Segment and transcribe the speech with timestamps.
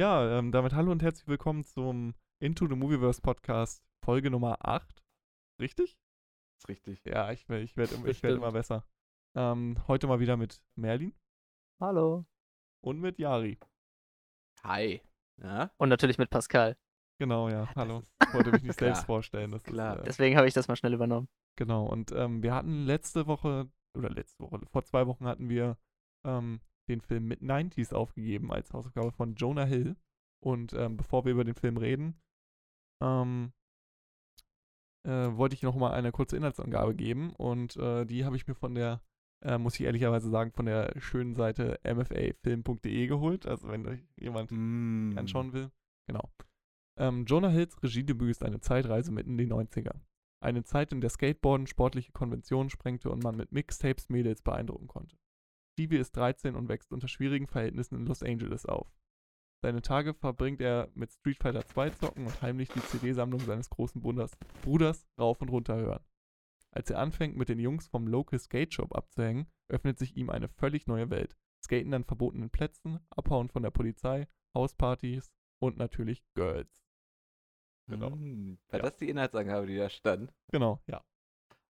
[0.00, 5.04] Ja, ähm, damit hallo und herzlich willkommen zum Into the Movieverse Podcast, Folge Nummer 8.
[5.60, 5.98] Richtig?
[6.56, 7.04] Ist richtig.
[7.04, 8.86] Ja, ich, ich werde ich werd immer besser.
[9.36, 11.12] Ähm, heute mal wieder mit Merlin
[11.82, 12.24] Hallo.
[12.82, 13.58] und mit Yari.
[14.64, 15.02] Hi.
[15.36, 15.70] Ja?
[15.76, 16.78] Und natürlich mit Pascal.
[17.18, 18.02] Genau, ja, hallo.
[18.22, 19.50] Ich wollte mich nicht selbst vorstellen.
[19.50, 19.96] Das Klar.
[19.96, 21.28] Ist, äh, Deswegen habe ich das mal schnell übernommen.
[21.58, 25.76] genau, und ähm, wir hatten letzte Woche, oder letzte Woche, vor zwei Wochen hatten wir
[26.24, 29.96] ähm, den Film mit 90s aufgegeben als Hausaufgabe von Jonah Hill.
[30.42, 32.20] Und ähm, bevor wir über den Film reden,
[33.02, 33.52] ähm,
[35.06, 37.32] äh, wollte ich noch mal eine kurze Inhaltsangabe geben.
[37.36, 39.02] Und äh, die habe ich mir von der,
[39.44, 43.46] äh, muss ich ehrlicherweise sagen, von der schönen Seite mfafilm.de geholt.
[43.46, 45.16] Also wenn euch jemand Mm.
[45.16, 45.70] anschauen will.
[46.06, 46.28] Genau.
[46.98, 49.94] Ähm, Jonah Hills Regiedebüt ist eine Zeitreise mitten in die 90er.
[50.42, 55.16] Eine Zeit, in der Skateboarden sportliche Konventionen sprengte und man mit Mixtapes Mädels beeindrucken konnte.
[55.80, 58.92] Stevie ist 13 und wächst unter schwierigen Verhältnissen in Los Angeles auf.
[59.62, 64.02] Seine Tage verbringt er mit Street Fighter 2 zocken und heimlich die CD-Sammlung seines großen
[64.02, 66.04] Bruders, Bruders rauf und runter hören.
[66.70, 70.48] Als er anfängt, mit den Jungs vom Local Skate Shop abzuhängen, öffnet sich ihm eine
[70.48, 71.34] völlig neue Welt.
[71.64, 76.84] Skaten an verbotenen Plätzen, Abhauen von der Polizei, Hauspartys und natürlich Girls.
[77.86, 78.10] Genau.
[78.10, 78.58] Mm.
[78.68, 78.84] War Ja.
[78.84, 80.30] das die Inhaltsangabe, die da stand?
[80.52, 81.02] Genau, ja.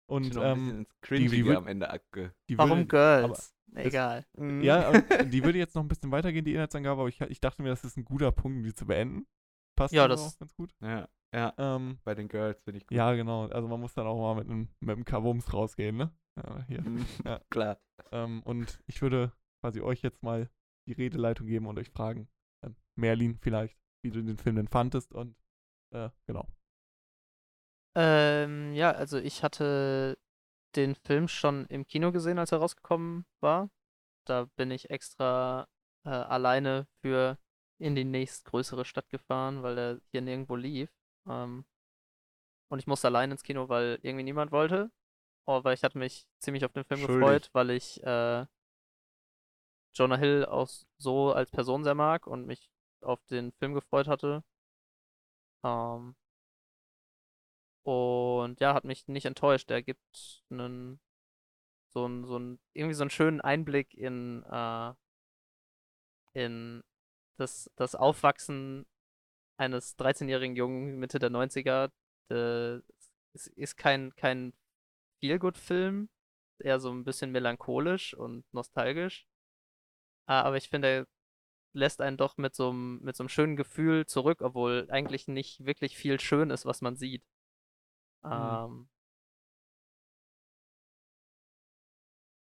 [0.06, 2.32] Und ähm, die wird- am Ende abge.
[2.48, 3.38] die Warum würde, Girls?
[3.38, 4.24] es- Egal.
[4.62, 4.92] ja,
[5.24, 7.84] die würde jetzt noch ein bisschen weitergehen, die Inhaltsangabe, aber ich, ich dachte mir, das
[7.84, 9.26] ist ein guter Punkt, um die zu beenden.
[9.76, 10.72] Passt Ja, das- auch ganz gut.
[10.80, 11.52] Ja, ja.
[11.58, 12.96] Ähm, Bei den Girls finde ich gut.
[12.96, 13.46] ja, genau.
[13.48, 16.10] Also man muss dann auch mal mit einem mit einem Kavums rausgehen, ne?
[16.36, 16.82] Ja, hier.
[16.82, 17.04] Mm.
[17.24, 17.41] Ja.
[17.50, 17.80] Klar.
[18.12, 20.48] Ähm, und ich würde quasi euch jetzt mal
[20.88, 22.28] die Redeleitung geben und euch fragen,
[22.64, 25.36] ähm, Merlin vielleicht, wie du den Film denn fandest und
[25.92, 26.46] äh, genau.
[27.98, 30.19] Ähm, ja, also ich hatte
[30.77, 33.70] den Film schon im Kino gesehen, als er rausgekommen war.
[34.26, 35.66] Da bin ich extra
[36.04, 37.38] äh, alleine für
[37.78, 40.91] in die nächstgrößere Stadt gefahren, weil er hier nirgendwo lief.
[41.26, 41.65] Ähm,
[42.69, 44.91] und ich musste allein ins Kino, weil irgendwie niemand wollte.
[45.47, 47.20] Aber ich hatte mich ziemlich auf den Film Schuldig.
[47.20, 48.44] gefreut, weil ich äh,
[49.94, 50.69] Jonah Hill auch
[50.99, 52.69] so als Person sehr mag und mich
[53.00, 54.44] auf den Film gefreut hatte.
[55.65, 56.15] Ähm,
[57.86, 59.70] und ja, hat mich nicht enttäuscht.
[59.70, 60.98] Er gibt einen
[61.91, 64.92] so einen, so einen, irgendwie so einen schönen Einblick in, äh,
[66.34, 66.82] in
[67.38, 68.86] das, das Aufwachsen
[69.56, 71.91] eines 13-jährigen Jungen Mitte der 90er.
[72.30, 72.80] Äh,
[73.34, 74.52] es ist kein, kein
[75.20, 76.08] Feel-Good-Film,
[76.58, 79.26] eher so ein bisschen melancholisch und nostalgisch.
[80.26, 81.06] Ah, aber ich finde, er
[81.72, 85.64] lässt einen doch mit so einem, mit so einem schönen Gefühl zurück, obwohl eigentlich nicht
[85.64, 87.22] wirklich viel schön ist, was man sieht.
[88.31, 88.88] Ähm,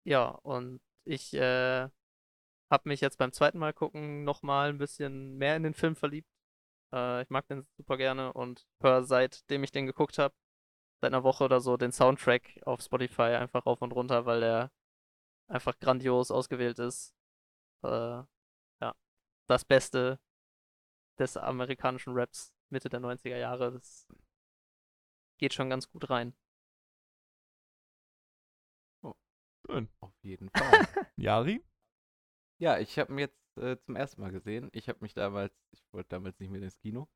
[0.05, 1.89] ja, und ich äh,
[2.71, 6.29] habe mich jetzt beim zweiten Mal gucken nochmal ein bisschen mehr in den Film verliebt.
[6.93, 10.35] Äh, ich mag den super gerne und höre seitdem ich den geguckt habe,
[11.03, 14.73] seit einer Woche oder so, den Soundtrack auf Spotify einfach rauf und runter, weil der
[15.49, 17.15] einfach grandios ausgewählt ist.
[17.85, 18.95] Äh, ja,
[19.49, 20.21] das Beste
[21.19, 23.73] des amerikanischen Raps Mitte der 90er Jahre.
[23.73, 24.09] Das
[25.43, 26.35] geht schon ganz gut rein.
[29.67, 29.89] Schön.
[30.01, 30.87] Auf jeden Fall.
[31.17, 31.65] Yari?
[32.61, 34.71] ja, ich habe ihn jetzt äh, zum ersten Mal gesehen.
[34.73, 37.09] Ich habe mich damals, ich wollte damals nicht mehr ins Kino.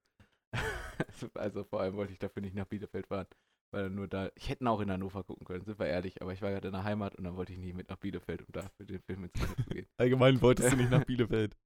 [1.35, 3.29] also vor allem wollte ich dafür nicht nach Bielefeld fahren.
[3.73, 6.21] Weil er nur da, ich hätte ihn auch in Hannover gucken können, sind wir ehrlich,
[6.21, 8.43] aber ich war gerade in der Heimat und dann wollte ich nie mit nach Bielefeld,
[8.43, 9.87] um dafür den Film ins Kino zu gehen.
[9.99, 11.57] Allgemein wolltest du nicht nach Bielefeld.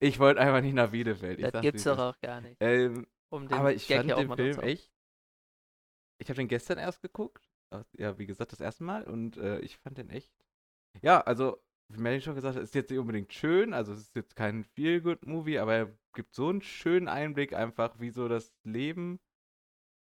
[0.00, 1.40] Ich wollte einfach nicht nach Bielefeld.
[1.40, 2.56] Ich Das gibt's doch auch gar nicht.
[2.60, 4.95] Ähm, Um den aber ich Gag fand den mal Film echt.
[6.18, 7.48] Ich habe den gestern erst geguckt.
[7.92, 9.04] Ja, wie gesagt, das erste Mal.
[9.04, 10.32] Und äh, ich fand den echt.
[11.02, 13.74] Ja, also, wie Melanie schon gesagt hat, ist jetzt nicht unbedingt schön.
[13.74, 18.10] Also, es ist jetzt kein Feel-Good-Movie, aber er gibt so einen schönen Einblick einfach, wie
[18.10, 19.20] so das Leben,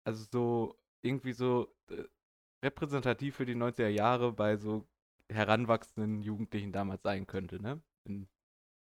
[0.03, 2.03] also so irgendwie so äh,
[2.63, 4.88] repräsentativ für die 90er Jahre bei so
[5.29, 7.81] heranwachsenden Jugendlichen damals sein könnte, ne?
[8.05, 8.27] In,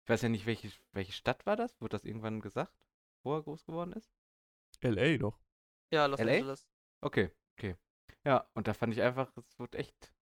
[0.04, 1.80] ich weiß ja nicht, welche, welche Stadt war das?
[1.80, 2.72] Wurde das irgendwann gesagt,
[3.22, 4.10] wo er groß geworden ist?
[4.80, 5.18] L.A.
[5.18, 5.38] doch.
[5.92, 6.32] Ja, Los LA?
[6.32, 6.69] Angeles.
[7.00, 7.76] Okay, okay.
[8.24, 10.12] Ja, und da fand ich einfach, es wird echt.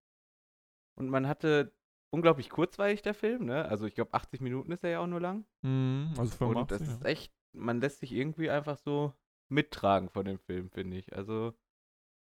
[0.95, 1.73] Und man hatte
[2.11, 3.65] unglaublich kurzweilig der Film, ne?
[3.67, 5.45] Also ich glaube 80 Minuten ist er ja auch nur lang.
[5.63, 6.89] Mhm, also Und das 85.
[6.89, 9.13] ist echt, man lässt sich irgendwie einfach so
[9.49, 11.15] mittragen von dem Film, finde ich.
[11.15, 11.55] Also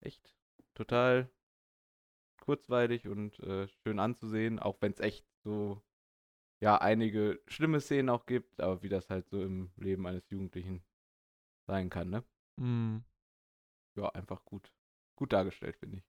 [0.00, 0.36] echt
[0.74, 1.30] total
[2.40, 5.80] kurzweilig und äh, schön anzusehen, auch wenn es echt so,
[6.60, 10.82] ja, einige schlimme Szenen auch gibt, aber wie das halt so im Leben eines Jugendlichen
[11.66, 12.24] sein kann, ne?
[12.56, 13.04] Mhm.
[13.96, 14.72] Ja, einfach gut.
[15.16, 16.04] Gut dargestellt, finde ich.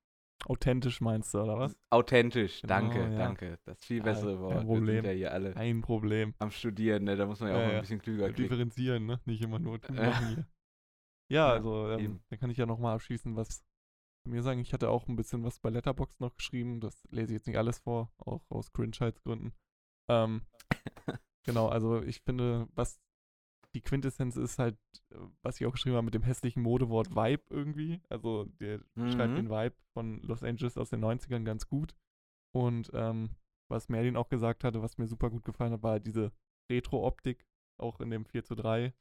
[0.45, 1.77] Authentisch meinst du, oder was?
[1.89, 3.17] Authentisch, Genau, danke, ja.
[3.17, 3.59] danke.
[3.65, 4.51] Das viel Ja, bessere kein Wort.
[4.51, 5.05] Wir sind Problem.
[5.05, 6.33] ja hier alle Kein Problem.
[6.39, 7.15] am Studieren, ne?
[7.15, 8.43] Da muss man ja auch mal ein bisschen klüger klicken.
[8.43, 9.21] Differenzieren, ne?
[9.25, 10.45] Nicht immer nur machen.
[11.31, 13.63] Ja, also ähm, dann kann ich ja nochmal abschließen, was
[14.25, 14.59] mir sagen.
[14.59, 16.81] Ich hatte auch ein bisschen was bei Letterboxd noch geschrieben.
[16.81, 19.53] Das lese ich jetzt nicht alles vor, auch aus Cringeheitsgründen.
[20.09, 20.45] Ähm,
[21.45, 22.99] genau, also ich finde, was
[23.73, 24.77] die Quintessenz ist halt,
[25.11, 28.01] äh, was ich auch geschrieben habe mit dem hässlichen Modewort Vibe irgendwie.
[28.09, 29.35] Also der schreibt Mhm.
[29.35, 31.95] den Vibe von Los Angeles aus den 90ern ganz gut.
[32.55, 33.31] Und ähm,
[33.69, 36.31] was Merlin auch gesagt hatte, was mir super gut gefallen hat, war halt diese
[36.71, 37.45] Retro-Optik,
[37.79, 38.93] auch in dem 4 zu 3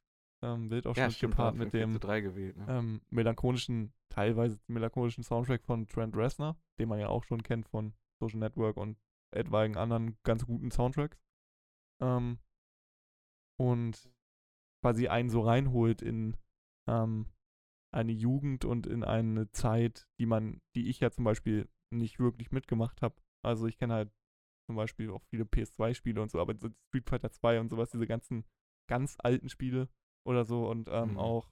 [0.43, 2.67] ähm, Bildausschnitt ja, stimmt, gepaart mit dem 4 zu 3 gewählt, ne?
[2.69, 7.93] ähm, melancholischen, teilweise melancholischen Soundtrack von Trent Reznor, den man ja auch schon kennt von
[8.21, 8.99] Social Network und
[9.31, 11.19] etwaigen anderen ganz guten Soundtracks.
[12.01, 12.39] Ähm,
[13.61, 14.11] und
[14.83, 16.37] quasi einen so reinholt in
[16.89, 17.27] ähm,
[17.95, 22.51] eine Jugend und in eine Zeit, die man, die ich ja zum Beispiel nicht wirklich
[22.51, 23.15] mitgemacht habe.
[23.45, 24.13] Also ich kenne halt
[24.67, 28.07] zum Beispiel auch viele PS2-Spiele und so, aber so Street Fighter 2 und sowas, diese
[28.07, 28.45] ganzen
[28.89, 29.89] ganz alten Spiele
[30.27, 31.19] oder so und ähm, Mhm.
[31.19, 31.51] auch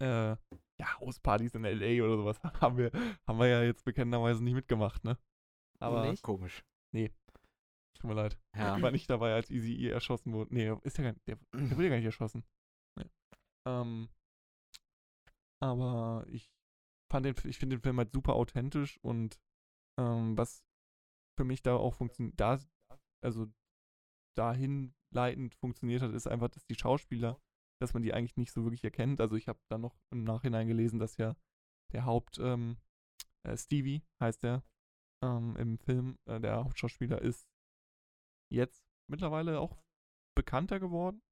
[0.00, 0.36] äh,
[0.80, 2.90] ja, Hauspartys in LA oder sowas haben wir,
[3.26, 5.18] haben wir ja jetzt bekennenderweise nicht mitgemacht, ne?
[5.80, 6.22] Aber Nicht?
[6.22, 6.64] Komisch.
[8.04, 8.38] Tut mir leid.
[8.54, 8.76] Ja.
[8.76, 10.54] Ich war nicht dabei, als Easy E erschossen wurde.
[10.54, 12.44] Nee, ist ja gar nicht, der, der wurde ja gar nicht erschossen.
[12.98, 13.08] Nee.
[13.66, 14.10] Ähm,
[15.62, 16.52] aber ich
[17.10, 19.40] fand den, ich finde den Film halt super authentisch und
[19.98, 20.66] ähm, was
[21.38, 22.60] für mich da auch funktioniert, da,
[23.24, 23.50] also
[24.36, 27.40] dahin leitend funktioniert hat, ist einfach, dass die Schauspieler,
[27.80, 29.20] dass man die eigentlich nicht so wirklich erkennt.
[29.20, 31.36] Also ich habe dann noch im Nachhinein gelesen, dass ja
[31.92, 32.76] der Haupt, ähm,
[33.46, 34.62] äh, Stevie heißt der,
[35.24, 37.48] ähm, im Film, äh, der Hauptschauspieler ist
[38.54, 39.76] jetzt mittlerweile auch
[40.36, 41.22] bekannter geworden.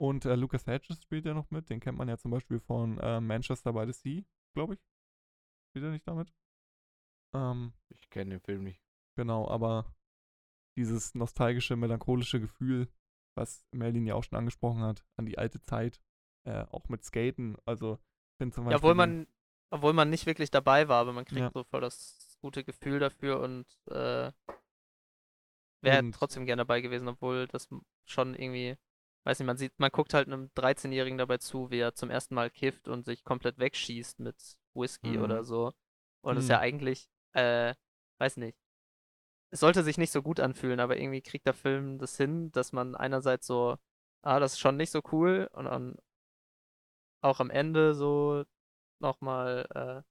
[0.00, 1.70] Und äh, Lucas Hedges spielt ja noch mit.
[1.70, 4.22] Den kennt man ja zum Beispiel von äh, Manchester by the Sea,
[4.54, 4.80] glaube ich.
[5.70, 6.32] Spielt er nicht damit?
[7.34, 8.80] Ähm, Ich kenne den Film nicht.
[9.16, 9.92] genau, aber
[10.76, 12.88] dieses nostalgische, melancholische Gefühl,
[13.36, 16.00] was Merlin ja auch schon angesprochen hat, an die alte Zeit,
[16.46, 17.56] äh, auch mit Skaten.
[17.64, 17.98] Also,
[18.40, 18.76] finde zum Ja, Beispiel.
[18.76, 19.26] obwohl den- man,
[19.70, 21.50] obwohl man nicht wirklich dabei war, aber man kriegt Ja.
[21.50, 24.32] so voll das gute Gefühl dafür und äh,
[25.82, 27.68] wäre trotzdem gerne dabei gewesen, obwohl das
[28.06, 28.76] schon irgendwie,
[29.24, 32.34] weiß nicht, man sieht, man guckt halt einem 13-Jährigen dabei zu, wie er zum ersten
[32.34, 34.36] Mal kifft und sich komplett wegschießt mit
[34.74, 35.22] Whisky Mhm.
[35.24, 35.72] oder so.
[36.22, 36.52] Und es ist Mhm.
[36.52, 37.74] ja eigentlich, äh,
[38.18, 38.58] weiß nicht.
[39.50, 42.72] Es sollte sich nicht so gut anfühlen, aber irgendwie kriegt der Film das hin, dass
[42.72, 43.76] man einerseits so,
[44.22, 45.96] ah, das ist schon nicht so cool und dann
[47.20, 48.44] auch am Ende so
[49.00, 50.04] nochmal,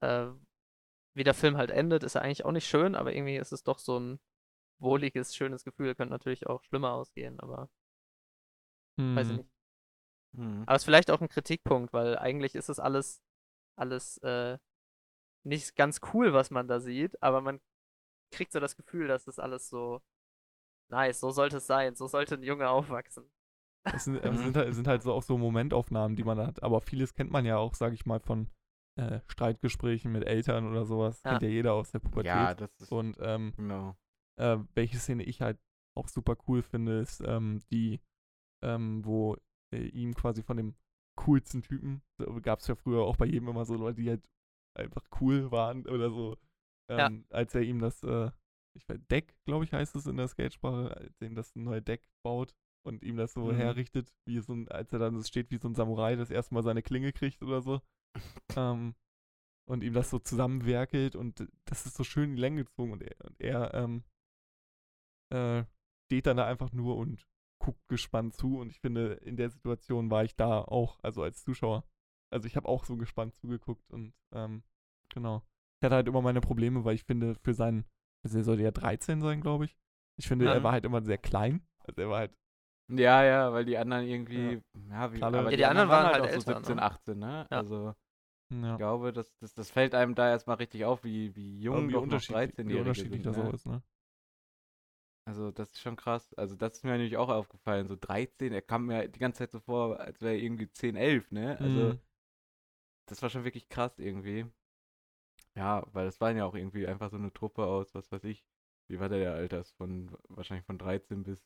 [0.00, 0.30] äh, äh,
[1.14, 3.62] wie der Film halt endet, ist ja eigentlich auch nicht schön, aber irgendwie ist es
[3.64, 4.20] doch so ein
[4.80, 5.94] wohliges, schönes Gefühl.
[5.94, 7.70] Könnte natürlich auch schlimmer ausgehen, aber
[9.14, 9.50] weiß ich Hm, nicht.
[10.34, 10.64] Mhm.
[10.66, 13.22] Aber es ist vielleicht auch ein Kritikpunkt, weil eigentlich ist es alles,
[13.76, 14.58] alles äh,
[15.44, 17.60] nicht ganz cool, was man da sieht, aber man
[18.32, 20.02] kriegt so das Gefühl, dass das alles so
[20.90, 23.30] nice, so sollte es sein, so sollte ein Junge aufwachsen.
[23.92, 24.42] Es sind, es Mhm.
[24.42, 26.62] sind, halt, es sind halt so auch so Momentaufnahmen, die man hat.
[26.62, 28.50] Aber vieles kennt man ja auch, sage ich mal, von
[28.96, 31.22] äh, Streitgesprächen mit Eltern oder sowas.
[31.24, 31.30] Ja.
[31.30, 32.26] Kennt ja jeder aus der Pubertät.
[32.32, 32.92] Ja, das ist.
[32.92, 33.96] Und ähm, Genau.
[34.38, 35.58] äh, welche Szene ich halt
[35.96, 38.00] auch super cool finde, ist ähm, die,
[38.62, 39.36] ähm, wo
[39.72, 40.74] äh, ihm quasi von dem
[41.16, 44.24] coolsten Typen, so, gab es ja früher auch bei jedem immer so Leute, die halt
[44.76, 46.36] einfach cool waren oder so,
[46.90, 47.06] Ja.
[47.06, 48.30] ähm, als er ihm das, äh,
[48.76, 51.80] ich weiß, Deck, glaube ich, heißt es in der Skatesprache, als er ihm das neue
[51.80, 52.52] Deck baut
[52.84, 53.56] und ihm das so Mhm.
[53.56, 56.64] herrichtet, wie so ein, als er dann steht wie so ein Samurai, das erste Mal
[56.64, 57.80] seine Klinge kriegt oder so.
[58.56, 58.94] ähm,
[59.66, 63.02] und ihm das so zusammenwerkelt und das ist so schön in die Länge gezogen und
[63.02, 64.04] er, und er ähm,
[65.30, 65.64] äh,
[66.06, 67.26] steht dann da einfach nur und
[67.58, 71.42] guckt gespannt zu und ich finde, in der Situation war ich da auch, also als
[71.44, 71.84] Zuschauer.
[72.30, 74.62] Also ich habe auch so gespannt zugeguckt und ähm,
[75.08, 75.42] genau.
[75.80, 77.84] Ich hatte halt immer meine Probleme, weil ich finde, für seinen,
[78.22, 79.76] also er sollte ja 13 sein, glaube ich.
[80.18, 80.64] Ich finde, er Mhm.
[80.64, 81.66] war halt immer sehr klein.
[81.86, 82.32] Also er war halt,
[82.88, 84.60] Ja, ja, weil die anderen irgendwie.
[84.90, 86.82] Ja, wie, Kalle- aber Ja, die anderen waren halt auch so älter, 17, ne?
[86.82, 87.46] 18, ne?
[87.50, 87.58] Ja.
[87.58, 87.94] Also,
[88.50, 91.88] ja, ich glaube, das, das, das fällt einem da erstmal richtig auf, wie, wie jung
[91.88, 93.54] wie doch noch unterschiedlich, 13 wie unterschiedlich das sind, so ne?
[93.54, 93.82] ist, ne?
[95.26, 96.34] Also, das ist schon krass.
[96.34, 97.88] Also, das ist mir natürlich auch aufgefallen.
[97.88, 100.96] So 13, er kam mir die ganze Zeit so vor, als wäre er irgendwie 10,
[100.96, 101.58] 11, ne?
[101.60, 102.00] Also, Mhm.
[103.06, 104.46] das war schon wirklich krass irgendwie.
[105.56, 108.44] Ja, weil das waren ja auch irgendwie einfach so eine Truppe aus, was weiß ich.
[108.88, 109.72] Wie war der der Alters?
[109.72, 111.40] Von wahrscheinlich von 13 bis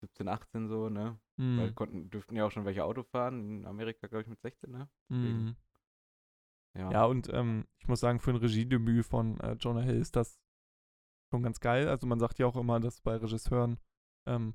[0.00, 1.20] 17, 18 so, ne?
[1.56, 1.74] Weil Mhm.
[1.74, 3.60] konnten, dürften ja auch schon welche Auto fahren.
[3.60, 4.88] In Amerika, glaube ich, mit 16, ne?
[5.10, 5.56] deswegen- Mhm.
[6.76, 6.90] Ja.
[6.92, 10.38] Ja, und ähm, ich muss sagen, für ein Regiedebüt von äh, Jonah Hill ist das
[11.32, 11.88] schon ganz geil.
[11.88, 13.78] Also man sagt ja auch immer, dass bei Regisseuren,
[14.28, 14.54] ähm,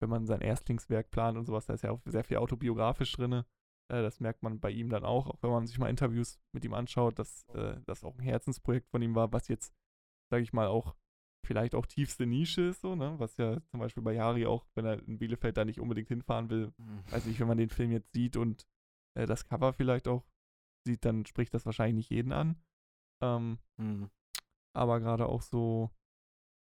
[0.00, 3.32] wenn man sein Erstlingswerk plant und sowas, da ist ja auch sehr viel autobiografisch drin.
[3.32, 3.44] Äh,
[3.88, 6.74] das merkt man bei ihm dann auch, auch wenn man sich mal Interviews mit ihm
[6.74, 9.72] anschaut, dass äh, das auch ein Herzensprojekt von ihm war, was jetzt,
[10.30, 10.94] sage ich mal, auch
[11.44, 13.14] vielleicht auch tiefste Nische ist, so, ne?
[13.18, 16.50] Was ja zum Beispiel bei Jari auch, wenn er in Bielefeld da nicht unbedingt hinfahren
[16.50, 17.04] will, Mhm.
[17.10, 18.66] weiß nicht, wenn man den Film jetzt sieht und
[19.14, 20.24] äh, das Cover vielleicht auch
[20.86, 22.56] sieht, dann spricht das wahrscheinlich nicht jeden an.
[23.22, 24.10] Ähm, Mhm.
[24.74, 25.90] aber gerade auch so,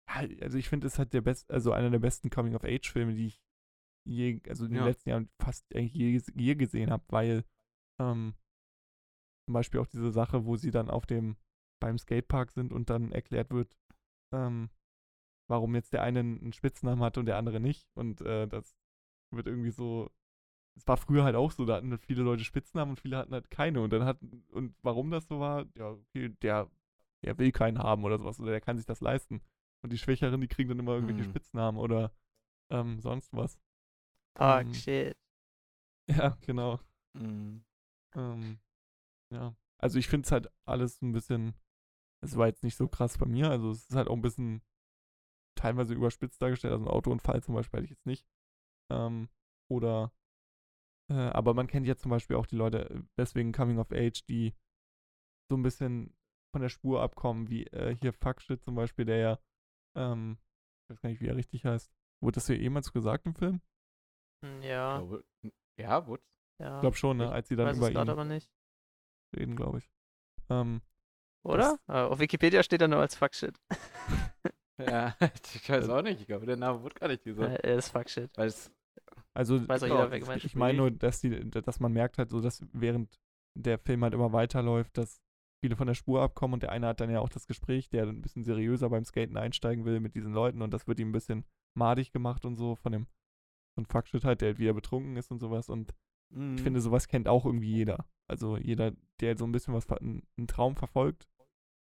[0.07, 3.41] also ich finde, es hat der best, also einer der besten Coming-of-Age-Filme, die ich
[4.07, 4.85] je, also in den Ja.
[4.85, 7.43] letzten Jahren fast eigentlich je, je gesehen habe, weil
[7.99, 8.33] ähm,
[9.45, 11.37] zum Beispiel auch diese Sache, wo sie dann auf dem,
[11.81, 13.77] beim Skatepark sind und dann erklärt wird,
[14.33, 14.69] ähm,
[15.49, 17.89] warum jetzt der eine einen Spitznamen hat und der andere nicht.
[17.95, 18.75] Und äh, das
[19.33, 20.11] wird irgendwie so.
[20.77, 23.51] Es war früher halt auch so, da hatten viele Leute Spitznamen und viele hatten halt
[23.51, 23.81] keine.
[23.81, 24.19] Und dann hat,
[24.51, 26.69] und warum das so war, ja, okay, der,
[27.23, 29.41] der will keinen haben oder sowas, oder der kann sich das leisten.
[29.83, 31.31] Und die Schwächeren, die kriegen dann immer irgendwelche Mhm.
[31.31, 32.11] Spitznamen oder
[32.71, 33.59] ähm, sonst was.
[34.35, 35.17] Fuck, Ähm, shit.
[36.07, 36.79] Ja, genau.
[37.13, 37.63] Mhm.
[38.15, 38.59] Ähm,
[39.31, 39.55] ja.
[39.79, 41.55] Also ich finde es halt alles ein bisschen,
[42.21, 44.63] es war jetzt nicht so krass bei mir, also es ist halt auch ein bisschen
[45.55, 48.27] teilweise überspitzt dargestellt, also ein Autounfall zum Beispiel hätte ich jetzt nicht.
[48.91, 49.29] Ähm,
[49.69, 50.11] oder,
[51.09, 54.53] äh, aber man kennt ja zum Beispiel auch die Leute, deswegen Coming of Age, die
[55.49, 56.13] so ein bisschen
[56.53, 59.39] von der Spur abkommen, wie äh, hier Fuckshit zum Beispiel, der ja,
[59.95, 60.37] ähm,
[60.85, 61.91] ich weiß gar nicht, wie er richtig heißt.
[62.21, 63.61] Wurde das hier jemals gesagt im Film?
[64.43, 65.25] Hm, Ja, Glaube-
[65.79, 66.23] Ja, wurde.
[66.59, 66.75] ja.
[66.77, 67.31] Ich glaube schon, ne?
[67.31, 68.49] Als sie dann weiß über ihn aber nicht.
[69.35, 69.89] reden, glaube ich.
[70.49, 70.81] Ähm,
[71.45, 71.77] Oder?
[71.87, 73.59] Äh, auf Wikipedia steht er nur als Fuckshit.
[74.79, 75.15] Ja,
[75.55, 76.21] ich weiß auch nicht.
[76.21, 77.63] Ich glaube, der Name wurde gar nicht gesagt.
[77.63, 78.29] Er ist Fuckshit.
[78.37, 78.71] Weil es,
[79.33, 82.29] Also Weiß auch jeder, wer gemeint ich meine nur, dass die, dass man merkt halt
[82.29, 83.19] so, dass während
[83.55, 85.21] der Film halt immer weiterläuft, dass
[85.63, 88.07] viele von der Spur abkommen und der eine hat dann ja auch das Gespräch, der
[88.07, 91.13] ein bisschen seriöser beim Skaten einsteigen will mit diesen Leuten und das wird ihm ein
[91.13, 93.07] bisschen madig gemacht und so von dem
[93.75, 95.93] von Fuckshit halt, der halt wieder betrunken ist und sowas und
[96.29, 96.55] Mhm.
[96.57, 98.05] ich finde, sowas kennt auch irgendwie jeder.
[98.29, 101.25] Also jeder, der so ein bisschen was, ver- einen Traum verfolgt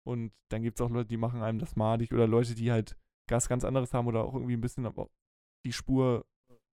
[0.07, 2.97] und dann gibt es auch Leute, die machen einem das madig oder Leute, die halt
[3.29, 5.11] ganz, ganz anderes haben oder auch irgendwie ein bisschen aber
[5.65, 6.25] die Spur,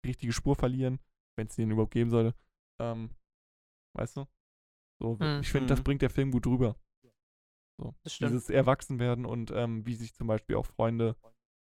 [0.04, 0.99] richtige Spur verlieren,
[1.37, 2.35] wenn es den überhaupt geben sollte.
[2.80, 3.11] Ähm,
[3.97, 4.26] weißt du?
[5.00, 5.40] So, Mhm.
[5.40, 5.85] ich finde, das Mhm.
[5.85, 6.76] bringt der Film gut rüber.
[7.78, 8.33] So, Das stimmt.
[8.33, 11.16] dieses Erwachsenwerden und ähm, wie sich zum Beispiel auch Freunde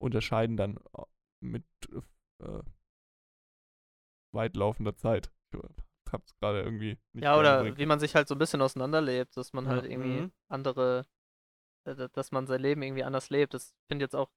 [0.00, 1.02] unterscheiden dann äh,
[1.40, 1.64] mit
[2.40, 2.62] äh,
[4.32, 5.32] weitlaufender Zeit.
[5.52, 9.36] Ich hab's gerade irgendwie nicht Ja, oder wie man sich halt so ein bisschen auseinanderlebt,
[9.36, 9.72] dass man Ja.
[9.72, 10.32] halt irgendwie Mhm.
[10.48, 11.06] andere,
[11.84, 13.54] äh, dass man sein Leben irgendwie anders lebt.
[13.54, 14.30] Das finde jetzt auch,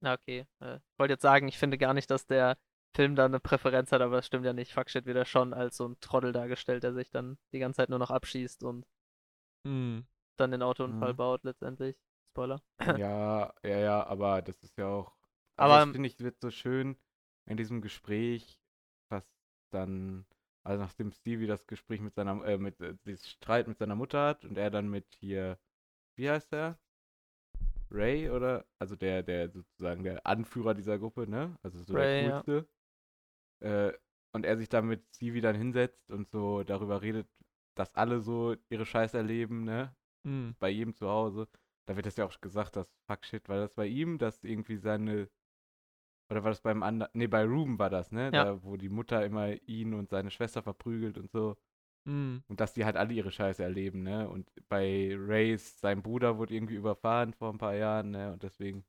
[0.00, 2.58] na okay, äh, ich wollte jetzt sagen, ich finde gar nicht, dass der
[2.94, 4.72] Film da eine Präferenz hat, aber das stimmt ja nicht.
[4.72, 7.88] Fuckshit wird er schon als so ein Trottel dargestellt, der sich dann die ganze Zeit
[7.90, 8.86] nur noch abschießt und
[9.66, 10.06] Hm.
[10.36, 11.16] dann den Autounfall Mhm.
[11.16, 11.98] baut letztendlich.
[12.30, 12.60] Spoiler.
[13.00, 15.12] Ja, ja, ja, aber das ist ja auch.
[15.56, 16.96] Aber- Also das finde ich, wird so schön
[17.46, 18.60] in diesem Gespräch,
[19.08, 19.24] was
[19.70, 20.26] dann,
[20.64, 24.26] also nachdem Stevie das Gespräch mit seiner, äh, mit, äh, dieses Streit mit seiner Mutter
[24.26, 25.58] hat und er dann mit hier,
[26.16, 26.78] wie heißt er?
[27.90, 28.64] Ray oder?
[28.78, 31.56] Also der, der sozusagen der Anführer dieser Gruppe, ne?
[31.62, 32.42] Also so Ray, der ja.
[33.64, 33.92] Äh,
[34.32, 37.28] und er sich dann mit Stevie dann hinsetzt und so darüber redet,
[37.76, 39.94] dass alle so ihre Scheiße erleben, ne?
[40.26, 40.56] Hm.
[40.58, 41.48] bei jedem zu Hause.
[41.86, 44.76] Da wird das ja auch gesagt, dass Fuck Shit, war das bei ihm, dass irgendwie
[44.76, 45.28] seine
[46.30, 48.24] oder war das beim anderen, nee, bei Ruben war das, ne?
[48.32, 48.44] Ja.
[48.44, 51.56] Da, wo die Mutter immer ihn und seine Schwester verprügelt und so.
[52.06, 52.42] Hm.
[52.48, 54.28] Und dass die halt alle ihre Scheiße erleben, ne?
[54.28, 58.32] Und bei Rays, sein Bruder wurde irgendwie überfahren vor ein paar Jahren, ne?
[58.32, 58.84] Und deswegen.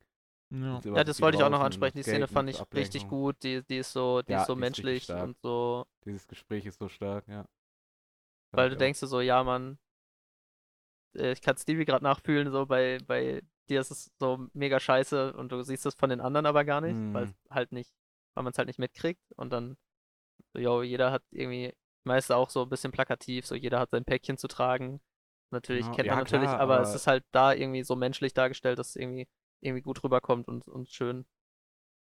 [0.52, 0.82] Ja.
[0.84, 1.98] Ja, das wollte ich auch noch ansprechen.
[1.98, 3.10] Die Szene fand ich richtig Ablenkung.
[3.10, 3.44] gut.
[3.44, 5.24] Die, die ist so, die Ja, ist so die ist richtig menschlich stark.
[5.26, 7.46] und so Dieses Gespräch ist so stark, ja.
[8.52, 8.80] Weil du auch.
[8.80, 9.78] denkst dir so, ja, Mann,
[11.16, 15.34] äh, ich kann Stevie gerade nachfühlen, so bei, bei dir ist es so mega scheiße
[15.34, 17.30] und du siehst es von den anderen aber gar nicht, weil Mhm.
[17.30, 17.92] es halt nicht,
[18.34, 19.78] weil man es halt nicht mitkriegt und dann,
[20.54, 21.74] so, yo, jeder hat irgendwie,
[22.04, 25.02] meist auch so ein bisschen plakativ, so jeder hat sein Päckchen zu tragen.
[25.52, 27.96] Natürlich Genau, kennt ja, man natürlich, klar, aber es aber- ist halt da irgendwie so
[27.96, 29.28] menschlich dargestellt, dass es irgendwie,
[29.62, 31.26] irgendwie gut rüberkommt und, und schön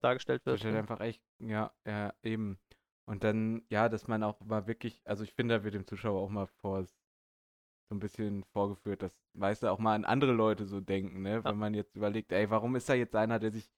[0.01, 0.61] dargestellt Das wird.
[0.61, 2.59] ist halt einfach echt, ja, ja, eben.
[3.07, 6.21] Und dann, ja, dass man auch mal wirklich, also ich finde, da wird dem Zuschauer
[6.21, 10.67] auch mal vor so ein bisschen vorgeführt, dass, weißt du, auch mal an andere Leute
[10.67, 11.45] so denken, ne?
[11.45, 13.71] Wenn man jetzt überlegt, ey, warum ist da jetzt einer, der sich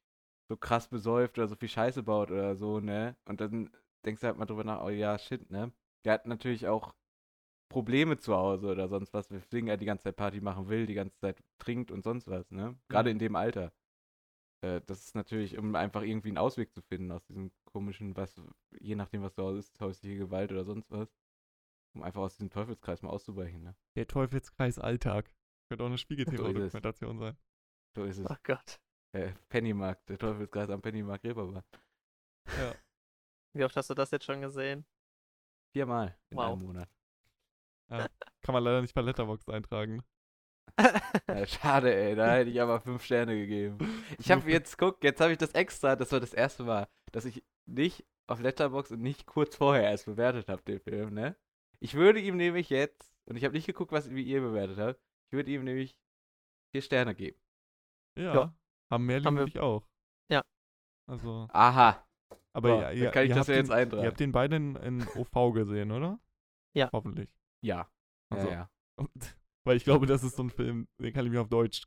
[0.48, 3.16] so krass besäuft oder so viel Scheiße baut oder so, ne?
[3.26, 3.70] Und dann
[4.04, 5.72] denkst du halt mal drüber nach, oh ja, shit, ne?
[6.04, 6.94] Der hat natürlich auch
[7.70, 10.94] Probleme zu Hause oder sonst was, weswegen er die ganze Zeit Party machen will, die
[10.94, 12.78] ganze Zeit trinkt und sonst was, ne?
[12.88, 13.12] Gerade Mhm.
[13.12, 13.72] in dem Alter.
[14.62, 18.38] Äh, das ist natürlich, um einfach irgendwie einen Ausweg zu finden aus diesem komischen, was,
[18.80, 21.08] je nachdem, was zu Hause ist, häusliche Gewalt oder sonst was.
[21.94, 23.74] Um einfach aus diesem Teufelskreis mal auszubrechen, ne?
[23.96, 25.34] Der Teufelskreis Alltag.
[25.68, 27.36] Könnte auch eine Spiegel-TV-Dokumentation sein.
[27.96, 28.30] So ist es.
[28.30, 28.80] Oh Gott.
[29.12, 31.62] Äh, Pennymarkt, der Teufelskreis am Pennymarkt Reeperbahn.
[32.56, 32.74] Ja.
[33.54, 34.84] Wie oft hast du das jetzt schon gesehen?
[35.72, 36.52] Viermal in Wow.
[36.52, 36.88] einem Monat.
[37.90, 40.02] Kann man leider nicht bei Letterboxd eintragen.
[41.28, 42.14] Ja, schade, ey.
[42.14, 43.78] Da hätte ich aber fünf Sterne gegeben.
[44.18, 47.24] Ich habe jetzt, guck, jetzt habe ich das extra, das war das erste Mal, dass
[47.24, 51.36] ich nicht auf Letterboxd und nicht kurz vorher erst bewertet habe, den Film, ne?
[51.80, 55.00] Ich würde ihm nämlich jetzt, und ich habe nicht geguckt, was wie ihr bewertet habt,
[55.26, 55.96] ich würde ihm nämlich
[56.72, 57.40] vier Sterne geben.
[58.16, 58.34] Ja.
[58.34, 58.54] Ja.
[58.90, 59.84] Haben mehr Haben wir- dich auch.
[60.30, 60.42] Ja.
[61.08, 62.06] Also, Aha.
[62.52, 64.02] aber So, ja, dann ihr, kann ich das ja jetzt den, eintragen.
[64.04, 66.20] Ihr habt den beiden in OV gesehen, oder?
[66.76, 66.88] Ja.
[66.92, 67.28] Hoffentlich.
[67.62, 67.90] Ja.
[68.30, 68.70] Also, ja, ja.
[68.96, 69.10] Und,
[69.64, 71.84] weil ich glaube, das ist so ein Film, den kann ich mir auf Deutsch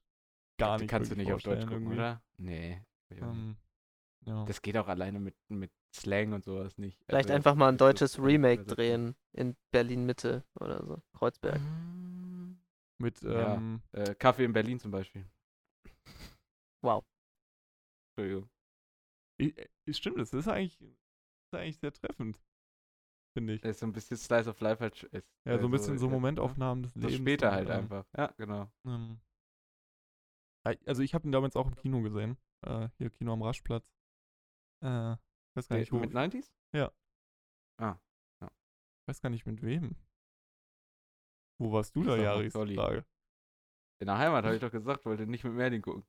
[0.60, 1.96] gar Den nicht kannst du nicht auf Deutsch vorstellen gucken, irgendwie.
[1.96, 2.24] oder?
[2.38, 2.84] Nee.
[3.10, 3.24] Ich nicht.
[3.24, 3.58] Ähm,
[4.26, 4.46] ja.
[4.46, 7.02] Das geht auch alleine mit, mit Slang und sowas nicht.
[7.06, 11.02] Vielleicht Also, einfach mal ein deutsches Remake drehen in Berlin-Mitte oder so.
[11.14, 11.60] Kreuzberg.
[11.60, 12.56] Mm,
[13.00, 13.56] Mit, Ja.
[13.56, 15.26] ähm, Äh, Kaffee in Berlin zum Beispiel.
[16.82, 17.04] Wow.
[18.16, 18.50] Entschuldigung.
[19.42, 19.54] i-
[19.88, 22.40] i- stimmt, das ist eigentlich, das ist eigentlich sehr treffend,
[23.34, 23.64] finde ich.
[23.64, 25.04] Ist so ein bisschen Slice of Life halt.
[25.04, 27.16] Ist, Ja, so ein bisschen so ja, Momentaufnahmen des So Lebens.
[27.18, 28.06] später halt ähm, einfach.
[28.18, 28.72] Ja, genau.
[28.86, 29.20] Ähm,
[30.66, 32.38] ja, also ich habe ihn damals auch im Kino gesehen.
[32.66, 33.94] Äh, hier Kino am Raschplatz.
[34.82, 35.16] Äh,
[35.56, 35.98] weiß gar nicht, wo.
[36.00, 36.50] Mit 90s?
[39.06, 39.98] weiß gar nicht mit wem.
[41.60, 42.46] Wo warst du da, Sag mal, Jari?
[42.48, 42.76] ist die Dolly.
[42.76, 43.06] Frage.
[44.00, 46.06] In der Heimat habe ich doch gesagt, wollte nicht mit Merlin gucken.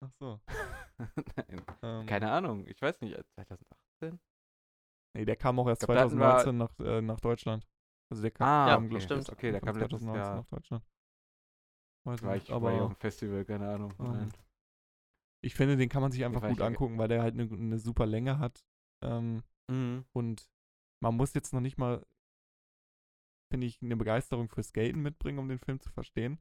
[0.00, 0.40] Ach so.
[1.36, 1.62] Nein.
[1.82, 4.20] Ähm, Keine Ahnung, ich weiß nicht, äh, 2018?
[5.16, 7.66] Nee, der kam auch erst glaub, da hatten wir- 2019 nach, äh, nach Deutschland.
[8.10, 9.00] Also der kam, Ah, Ja, kam, okay.
[9.00, 9.30] stimmt.
[9.30, 10.36] Okay, der kam Anfang letztes 2019 Jahr.
[10.36, 10.84] nach Deutschland.
[12.06, 13.94] Weiß War nicht, ich aber, auf aber dem Festival, keine Ahnung.
[14.00, 14.28] ähm,
[15.42, 17.78] ich finde, den kann man sich einfach war gut angucken, weil der halt eine ne
[17.78, 18.64] super Länge hat.
[19.02, 20.04] Ähm, Mhm.
[20.12, 20.50] und
[21.02, 22.04] man muss jetzt noch nicht mal,
[23.50, 26.38] finde ich, eine Begeisterung für Skaten mitbringen, um den Film zu verstehen.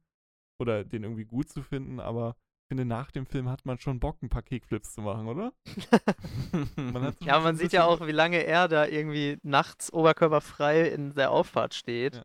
[0.59, 2.35] Oder den irgendwie gut zu finden, aber
[2.73, 5.53] finde, nach dem Film hat man schon Bock, ein paar Kickflips zu machen, oder?
[6.77, 10.89] Man hat so Ja, man sieht ja auch, wie lange er da irgendwie nachts oberkörperfrei
[10.89, 12.23] in der Auffahrt steht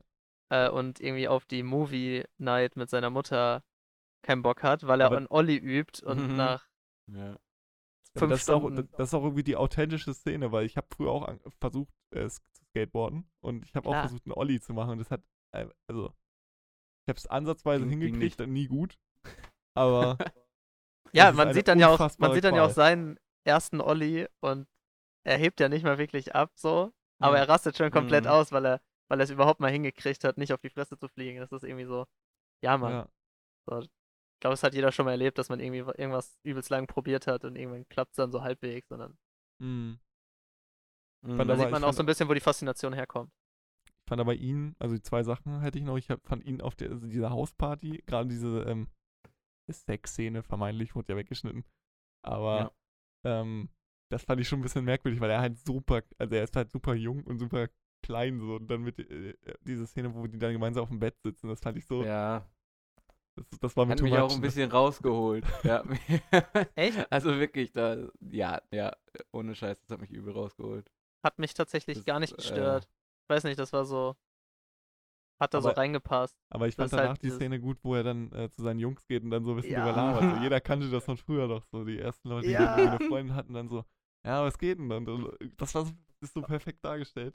[0.50, 3.62] äh, und irgendwie auf die Movie Night mit seiner Mutter
[4.22, 6.36] keinen Bock hat, weil er Aber- an Olli übt und Mhm.
[6.36, 6.66] nach
[7.12, 7.36] ja.
[8.16, 8.88] Fünf das ist, auch, Stunden.
[8.96, 12.26] das ist auch irgendwie die authentische Szene, weil ich habe früher auch an, versucht äh,
[12.28, 15.66] zu skateboarden und ich habe auch versucht, einen Olli zu machen und das hat, äh,
[15.88, 16.06] also,
[17.04, 18.98] ich habe es ansatzweise hingekriegt und nie gut,
[19.74, 20.18] aber
[21.12, 24.66] ja, man sieht dann ja auch, man sieht dann ja auch seinen ersten Olli und
[25.24, 27.42] er hebt ja nicht mal wirklich ab, so, aber Ja.
[27.42, 28.30] er rastet schon komplett Mhm.
[28.30, 31.08] aus, weil er, weil er es überhaupt mal hingekriegt hat, nicht auf die Fresse zu
[31.08, 31.40] fliegen.
[31.40, 32.06] Das ist irgendwie so,
[32.62, 32.92] ja, Mann.
[32.92, 33.08] ja,
[33.80, 36.86] Ich glaube, es hat jeder schon mal erlebt, dass man irgendwie wa- irgendwas übelst lang
[36.86, 38.88] probiert hat und irgendwann klappt es dann so halbwegs.
[38.90, 39.08] Mh.
[39.60, 39.98] Mhm.
[41.36, 43.32] Fand da sieht man auch so ein bisschen, wo die Faszination herkommt.
[43.84, 46.60] ich fand aber ihn, also die zwei Sachen hätte ich noch, ich hab, fand ihn
[46.60, 48.88] auf der, also dieser Hausparty, gerade diese ähm,
[49.72, 51.64] Sexszene vermeintlich, wurde ja weggeschnitten,
[52.22, 52.72] aber
[53.24, 53.68] ähm,
[54.10, 56.70] das fand ich schon ein bisschen merkwürdig, weil er halt super, also er ist halt
[56.70, 57.68] super jung und super
[58.02, 61.16] klein so und dann mit äh, diese Szene, wo die dann gemeinsam auf dem Bett
[61.22, 62.46] sitzen, das fand ich so, Ja,
[63.36, 64.42] das, das war mir hat mich much, auch ein ne?
[64.42, 65.44] bisschen rausgeholt.
[65.64, 65.84] ja.
[66.74, 67.10] Echt?
[67.12, 68.96] Also wirklich, da, ja, ja,
[69.32, 70.90] ohne Scheiß, das hat mich übel rausgeholt.
[71.24, 72.88] Hat mich tatsächlich Das, gar nicht äh, gestört.
[73.24, 74.16] Ich weiß nicht, das war so.
[75.40, 76.36] Hat da so reingepasst.
[76.50, 78.62] Aber ich Das fand halt danach die dieses- Szene gut, wo er dann äh, zu
[78.62, 79.84] seinen Jungs geht und dann so ein bisschen Ja.
[79.86, 80.36] drüber labert.
[80.36, 81.84] So, jeder kannte das von früher doch so.
[81.84, 82.74] Die ersten Leute, die Ja.
[82.74, 83.84] eine Freundin hatten, dann so,
[84.26, 85.04] ja, was geht denn dann?
[85.56, 87.34] Das war so, das ist so perfekt dargestellt.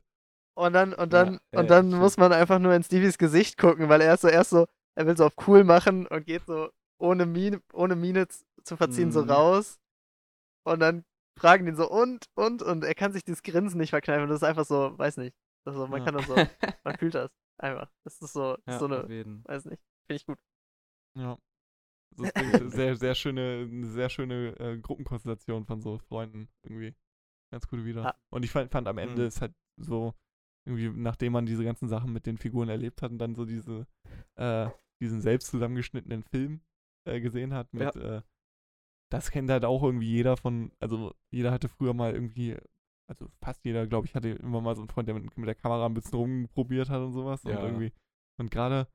[0.55, 3.87] Und dann, und dann, ja, und dann muss man einfach nur in Stevies Gesicht gucken,
[3.89, 6.69] weil er ist so erst so, er will so auf cool machen und geht so
[6.99, 8.27] ohne Miene, ohne Miene
[8.63, 9.29] zu verziehen so Mhm.
[9.31, 9.79] raus.
[10.65, 11.05] Und dann
[11.39, 14.27] fragen ihn so und, und, und er kann sich dieses Grinsen nicht verkneifen.
[14.29, 15.35] Das ist einfach so, weiß nicht.
[15.65, 16.05] Das ist so, man Ja.
[16.05, 16.35] kann dann so,
[16.83, 17.91] man fühlt das einfach.
[18.03, 19.03] Das ist so, ja, so eine,
[19.45, 20.39] weiß nicht, finde ich gut.
[21.15, 21.37] Ja.
[22.15, 26.93] Das ist eine sehr, sehr schöne, sehr schöne äh, Gruppenkonstellation von so Freunden irgendwie.
[27.51, 28.03] Ganz coole wieder.
[28.03, 28.15] Ja.
[28.31, 29.27] Und ich fand, fand am Ende Mhm.
[29.27, 30.13] ist halt so,
[30.65, 33.87] irgendwie, nachdem man diese ganzen Sachen mit den Figuren erlebt hat und dann so diese,
[34.35, 34.69] äh,
[35.01, 36.61] diesen selbst zusammengeschnittenen Film
[37.07, 38.21] äh, gesehen hat mit, äh,
[39.11, 42.57] das kennt halt auch irgendwie jeder von, also jeder hatte früher mal irgendwie,
[43.09, 45.55] also fast jeder, glaube ich, hatte immer mal so einen Freund, der mit, mit der
[45.55, 47.43] Kamera ein bisschen rumprobiert hat und sowas.
[47.45, 47.65] Und Ja.
[47.65, 47.91] irgendwie,
[48.39, 48.87] und gerade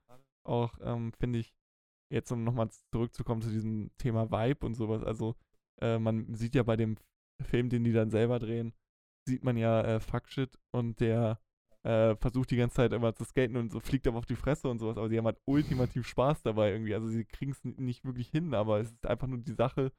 [0.46, 1.54] auch, ähm, finde ich,
[2.12, 5.36] jetzt um nochmal zurückzukommen zu diesem Thema Vibe und sowas, also
[5.80, 6.96] äh, man sieht ja bei dem
[7.42, 8.72] Film, den die dann selber drehen,
[9.28, 11.38] sieht man ja äh, Fuckshit und der
[11.84, 14.68] äh, versucht die ganze Zeit immer zu skaten und so fliegt aber auf die Fresse
[14.68, 16.94] und sowas, aber sie haben halt ultimativ Spaß dabei irgendwie.
[16.94, 19.92] Also sie kriegen es nicht wirklich hin, aber es ist einfach nur die Sache,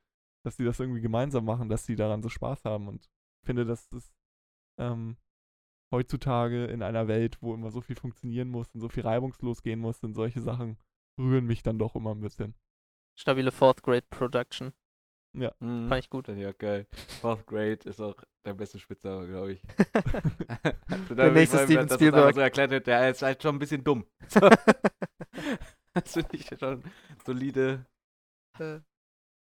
[0.43, 3.07] dass sie das irgendwie gemeinsam machen, dass sie daran so Spaß haben und
[3.45, 4.11] finde, dass das
[4.79, 5.17] ähm,
[5.91, 9.79] heutzutage in einer Welt, wo immer so viel funktionieren muss und so viel reibungslos gehen
[9.79, 10.77] muss, sind solche Sachen
[11.19, 12.55] rühren mich dann doch immer ein bisschen.
[13.17, 14.73] Stabile Fourth Grade Production.
[15.33, 15.89] Mhm.
[15.89, 16.27] Fand ich gut.
[16.27, 16.87] Ja, geil.
[17.21, 19.61] Fourth Grade ist auch der beste Spitzer, glaube ich.
[20.87, 22.35] also, Der nächste allem, Steven Spielberg.
[22.35, 24.05] So erklärt wird, der ist halt schon ein bisschen dumm.
[24.27, 24.39] So.
[25.93, 26.83] das finde ich schon
[27.25, 27.85] solide.
[28.59, 28.79] Äh,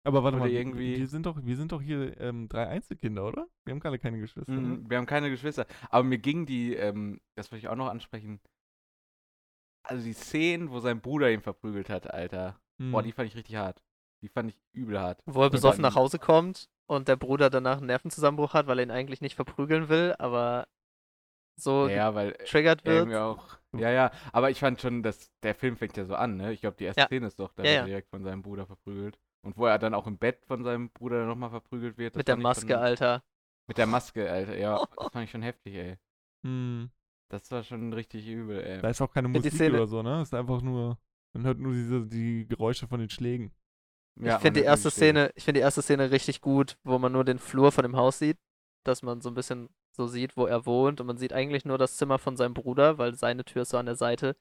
[0.06, 2.68] Aber warte Oder mal, wir- irgendwie- wir sind doch, wir sind doch hier ähm, drei
[2.68, 3.48] Einzelkinder, oder?
[3.66, 4.52] Wir haben gerade keine Geschwister.
[4.54, 4.62] ne?
[4.62, 5.66] Mhm, wir haben keine Geschwister.
[5.90, 8.40] Aber mir ging die, ähm, das wollte ich auch noch ansprechen.
[9.84, 12.60] Also die Szenen, wo sein Bruder ihn verprügelt hat, Alter.
[12.78, 12.92] Mhm.
[12.92, 13.84] Boah, die fand ich richtig hart.
[14.24, 15.22] Die fand ich übel hart.
[15.26, 18.84] Wo er besoffen nach Hause kommt und der Bruder danach einen Nervenzusammenbruch hat, weil er
[18.86, 20.68] ihn eigentlich nicht verprügeln will, aber
[21.60, 23.16] so Ja, weil getriggert er wird.
[23.18, 23.58] auch.
[23.78, 24.12] Ja, ja.
[24.34, 26.52] Aber ich fand schon, dass der Film fängt ja so an, ne?
[26.54, 27.08] Ich glaube, die erste Ja.
[27.08, 27.82] Szene ist doch, da Ja, wird ja.
[27.82, 29.20] er direkt von seinem Bruder verprügelt.
[29.46, 32.16] Und wo er dann auch im Bett von seinem Bruder nochmal verprügelt wird.
[32.16, 33.24] das Mit der Maske, schon, Alter.
[33.68, 34.58] Mit der Maske, Alter.
[34.58, 35.98] Ja, das fand ich schon heftig, ey.
[36.42, 36.90] Mhm.
[37.30, 38.82] Das war schon richtig übel, ey.
[38.82, 40.24] Da ist auch keine Musik Szene- oder so, ne?
[40.24, 40.98] Ist einfach nur,
[41.34, 43.52] man hört nur diese, die Geräusche von den Schlägen.
[44.20, 44.90] Ja, ich finde die erste.
[44.90, 47.96] Szene, ich finde die erste Szene richtig gut, wo man nur den Flur von dem
[47.96, 48.38] Haus sieht,
[48.84, 51.78] dass man so ein bisschen so sieht, wo er wohnt und man sieht eigentlich nur
[51.78, 54.36] das Zimmer von seinem Bruder, weil seine Tür ist so an der Seite.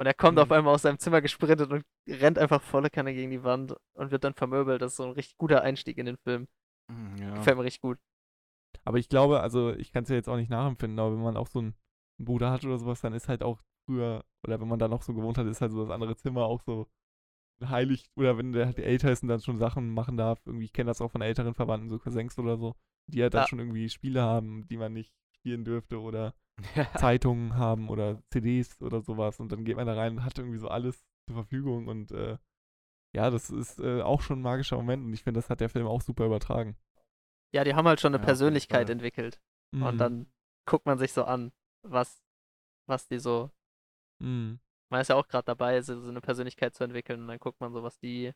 [0.00, 0.42] Und er kommt Mhm.
[0.42, 4.10] auf einmal aus seinem Zimmer gesprintet und rennt einfach volle Kanne gegen die Wand und
[4.10, 4.80] wird dann vermöbelt.
[4.80, 6.48] Das ist so ein richtig guter Einstieg in den Film.
[6.88, 7.34] Mhm, Ja.
[7.34, 7.98] Gefällt mir richtig gut.
[8.84, 11.36] Aber ich glaube, also ich kann es ja jetzt auch nicht nachempfinden, aber wenn man
[11.36, 11.74] auch so einen
[12.18, 15.12] Bruder hat oder sowas, dann ist halt auch früher, oder wenn man da noch so
[15.12, 16.88] gewohnt hat, ist halt so das andere Zimmer auch so
[17.62, 20.72] heilig, oder wenn der halt älter ist und dann schon Sachen machen darf, irgendwie, ich
[20.72, 22.74] kenne das auch von älteren Verwandten, so Cousins oder so,
[23.06, 23.48] die halt dann Ja.
[23.48, 26.34] schon irgendwie Spiele haben, die man nicht spielen dürfte oder.
[26.94, 30.58] Zeitungen haben oder CDs oder sowas und dann geht man da rein und hat irgendwie
[30.58, 32.38] so alles zur Verfügung und äh,
[33.14, 35.70] ja, das ist äh, auch schon ein magischer Moment und ich finde, das hat der
[35.70, 36.76] Film auch super übertragen.
[37.52, 38.90] Ja, die haben halt schon eine Ja, Persönlichkeit Fall.
[38.90, 39.40] entwickelt.
[39.72, 39.82] Mhm.
[39.86, 40.32] Und dann
[40.66, 42.22] guckt man sich so an, was,
[42.88, 43.50] was die so.
[44.20, 44.58] Mhm.
[44.90, 47.60] Man ist ja auch gerade dabei, so, so eine Persönlichkeit zu entwickeln und dann guckt
[47.60, 48.32] man so, was die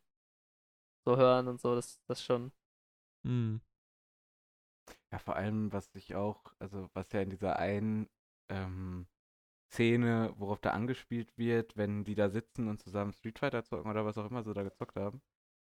[1.05, 1.75] so hören und so.
[1.75, 2.53] Das, das schon.
[3.25, 3.61] Mhm.
[5.11, 8.09] Ja, vor allem, was ich auch, also was ja in dieser einen
[8.49, 9.07] ähm,
[9.71, 14.05] Szene, worauf da angespielt wird, wenn die da sitzen und zusammen Street Fighter zocken oder
[14.05, 15.21] was auch immer sie da gezockt haben,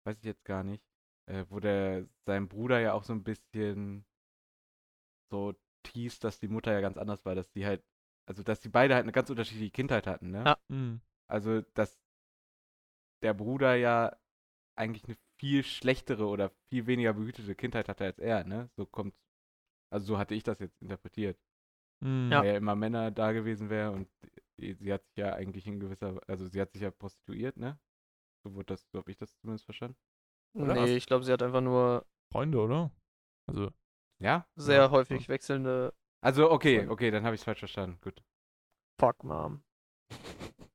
[0.06, 0.84] weiß ich jetzt gar nicht,
[1.28, 4.06] äh, wo der sein Bruder ja auch so ein bisschen
[5.32, 7.84] so teast, dass die Mutter ja ganz anders war, dass die halt,
[8.28, 10.44] also dass die beide halt eine ganz unterschiedliche Kindheit hatten, ne?
[10.46, 10.58] Ja.
[10.68, 11.02] Mhm.
[11.28, 12.00] Also, dass
[13.24, 14.16] der Bruder ja
[14.78, 18.70] eigentlich eine viel schlechtere oder viel weniger behütete Kindheit hatte als er, ne?
[18.76, 19.16] So kommt,
[19.92, 21.40] also so hatte ich das jetzt interpretiert.
[22.06, 22.32] Mhm.
[22.32, 22.42] Ja.
[22.42, 24.08] Weil ja immer Männer da gewesen wäre und
[24.58, 27.78] sie hat sich ja eigentlich in gewisser, also sie hat sich ja prostituiert, ne?
[28.44, 29.98] So wurde das, so habe ich das zumindest verstanden.
[30.54, 30.74] Oder?
[30.76, 32.92] Nee, ich glaube, sie hat einfach nur Freunde, oder?
[33.48, 33.72] Also,
[34.20, 34.48] Ja?
[34.56, 36.94] sehr Ja, häufig wechselnde Also, okay, Freunde.
[36.94, 38.00] okay, dann habe ich es falsch verstanden.
[38.02, 38.24] Gut.
[39.00, 39.64] Fuck Mom.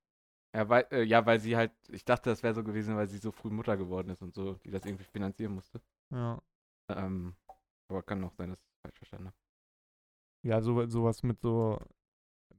[0.52, 3.18] Ja weil, äh, ja, weil sie halt, ich dachte, das wäre so gewesen, weil sie
[3.18, 5.80] so früh Mutter geworden ist und so, die das irgendwie finanzieren musste.
[6.10, 6.42] ja.
[6.88, 7.36] Ähm,
[7.88, 9.36] aber kann auch sein, dass ich es falsch verstanden habe.
[10.42, 11.78] Ja, so, sowas mit so,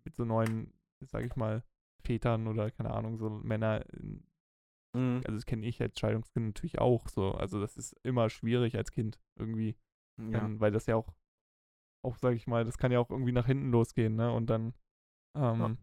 [0.03, 1.63] mit so neuen, sag ich mal,
[2.03, 4.23] Vätern oder keine Ahnung, so Männer, in-
[4.93, 5.21] Mhm.
[5.25, 7.31] also das kenne ich als Scheidungskind natürlich auch so.
[7.31, 9.75] Also das ist immer schwierig als Kind irgendwie.
[10.17, 10.45] Ja.
[10.45, 11.13] Ähm, weil das ja auch,
[12.03, 14.31] auch sag ich mal, das kann ja auch irgendwie nach hinten losgehen, ne?
[14.31, 14.73] Und dann,
[15.35, 15.77] ähm,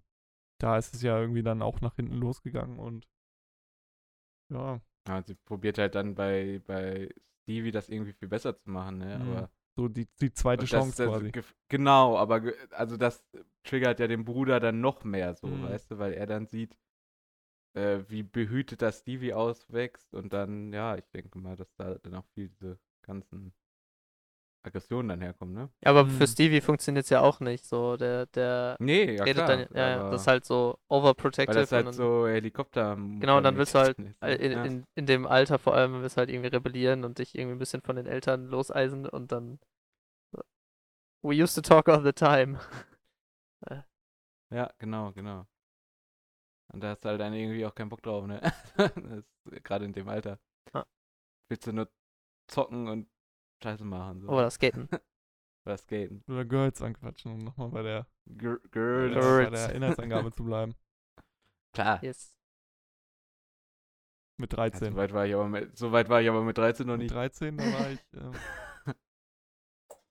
[0.61, 3.09] da ist es ja irgendwie dann auch nach hinten losgegangen und
[4.51, 7.09] ja, Ja, sie probiert halt dann bei, bei
[7.43, 9.19] Stevie das irgendwie viel besser zu machen, ne?
[9.19, 9.23] Mhm.
[9.23, 11.33] Aber so die, die zweite und Chance das, quasi.
[11.69, 13.23] Genau, aber also das
[13.63, 15.63] triggert ja den Bruder dann noch mehr so, Mhm.
[15.63, 16.77] weißt du, weil er dann sieht,
[17.75, 22.15] äh, wie behütet das Stevie auswächst und dann, ja, ich denke mal, dass da dann
[22.17, 23.53] auch viel diese ganzen
[24.63, 25.71] Aggressionen dann herkommen, ne?
[25.85, 26.11] Ja, aber Hm.
[26.11, 27.65] für Stevie funktioniert es ja auch nicht.
[27.65, 29.57] So, der, der Nee, ja redet klar.
[29.67, 31.61] dann, ja, ja, das ist halt so weil overprotective.
[31.61, 32.97] das halt und so Helikopter.
[32.97, 34.65] Genau, und dann willst du halt äh, in, ja.
[34.65, 37.59] in, in dem Alter vor allem willst du halt irgendwie rebellieren und dich irgendwie ein
[37.59, 39.59] bisschen von den Eltern loseisen und dann.
[41.23, 42.59] We used to talk all the time.
[44.51, 45.47] Ja, genau, genau.
[46.73, 48.41] Und da hast du halt dann irgendwie auch keinen Bock drauf, ne?
[49.65, 50.39] Gerade in dem Alter.
[50.75, 50.87] Ja.
[51.51, 51.91] Willst du nur
[52.49, 53.09] zocken und
[53.63, 54.21] Scheiße machen.
[54.21, 54.29] So.
[54.29, 54.89] Oder Skaten.
[55.67, 56.23] Oder skaten.
[56.29, 59.15] Oder Girls anquatschen, um nochmal bei der, Gir Girls.
[59.15, 60.75] bei der Inhaltsangabe zu bleiben.
[61.75, 62.03] Klar.
[62.03, 62.35] Yes.
[64.41, 64.93] Mit Ja, 13.
[64.93, 67.03] so, weit war ich aber mit, so weit war ich aber mit 13 noch Mit
[67.03, 67.15] nicht.
[67.15, 68.33] 13, da war ich, ähm,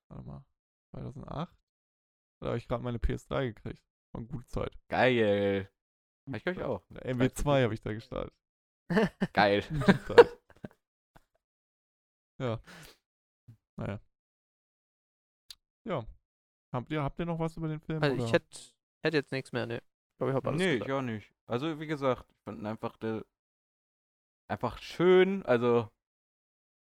[0.10, 0.45] warte mal,
[0.91, 1.57] 2008?
[2.41, 3.81] Da habe ich gerade meine PS3 gekriegt.
[4.13, 4.77] War eine gute Zeit.
[4.89, 5.71] Geil.
[6.27, 6.83] Hab ich glaube ich auch.
[6.91, 8.33] MW2 habe ich da gestartet.
[9.33, 9.63] Geil.
[12.39, 12.62] Ja.
[13.77, 13.99] Naja.
[15.85, 16.05] Ja.
[16.73, 18.03] Habt ihr, habt ihr noch was über den Film?
[18.03, 18.25] Also oder?
[18.25, 18.57] ich hätte
[19.03, 19.77] hätt jetzt nichts mehr, ne.
[19.77, 20.89] Ich glaube, ich habe alles Nee, gesagt.
[20.89, 21.33] ich auch nicht.
[21.45, 23.25] Also, wie gesagt, ich fand ihn einfach der,
[24.49, 25.45] einfach schön.
[25.45, 25.89] Also,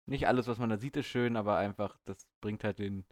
[0.07, 3.05] nicht alles, was man da sieht, ist schön, aber einfach, das bringt halt den,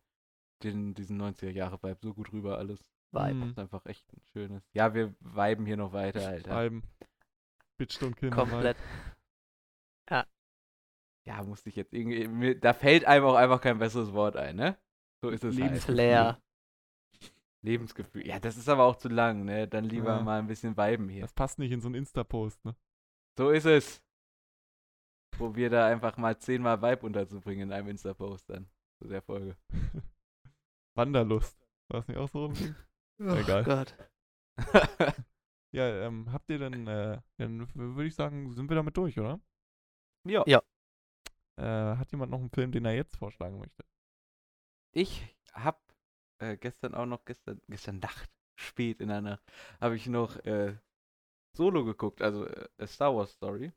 [0.62, 2.92] den diesen 90er-Jahre-Vibe so gut rüber, alles.
[3.10, 3.34] Vibe.
[3.34, 3.40] Mhm.
[3.40, 4.62] Das ist einfach echt ein schönes.
[4.72, 6.50] Ja, wir viben hier noch weiter, Alter.
[6.50, 6.82] Schreiben.
[7.76, 8.36] Bitch und Kinder.
[8.36, 8.76] Komplett.
[11.24, 12.26] Ja, musste ich jetzt irgendwie.
[12.26, 14.76] Mir, da fällt einem auch einfach kein besseres Wort ein, ne?
[15.22, 15.80] So ist es halt.
[15.82, 16.42] Flair.
[17.64, 18.26] Lebensgefühl.
[18.26, 19.68] Ja, das ist aber auch zu lang, ne?
[19.68, 20.22] Dann lieber Ja.
[20.22, 21.22] mal ein bisschen viben hier.
[21.22, 22.74] Das passt nicht in so einen Insta-Post, ne?
[23.38, 24.02] So ist es.
[25.38, 28.68] Wo wir da einfach mal zehnmal Vibe unterzubringen in einem Insta-Post dann.
[29.00, 29.56] Zu der Folge.
[30.96, 31.56] Wanderlust.
[31.88, 32.74] War das nicht auch so ein Ding?
[33.20, 33.62] Oh Egal.
[33.64, 33.96] Gott.
[35.70, 39.40] Ja, ähm, habt ihr denn, äh, dann würde ich sagen, sind wir damit durch, oder?
[40.26, 40.42] ja.
[40.46, 40.62] Ja.
[41.62, 43.84] Äh, hat jemand noch einen Film, den er jetzt vorschlagen möchte?
[44.92, 45.22] Ich
[45.52, 45.80] hab
[46.38, 49.42] äh, gestern auch noch, gestern, gestern Nacht, spät in der Nacht,
[49.80, 50.76] habe ich noch äh,
[51.56, 53.72] Solo geguckt, also äh, Star Wars Story.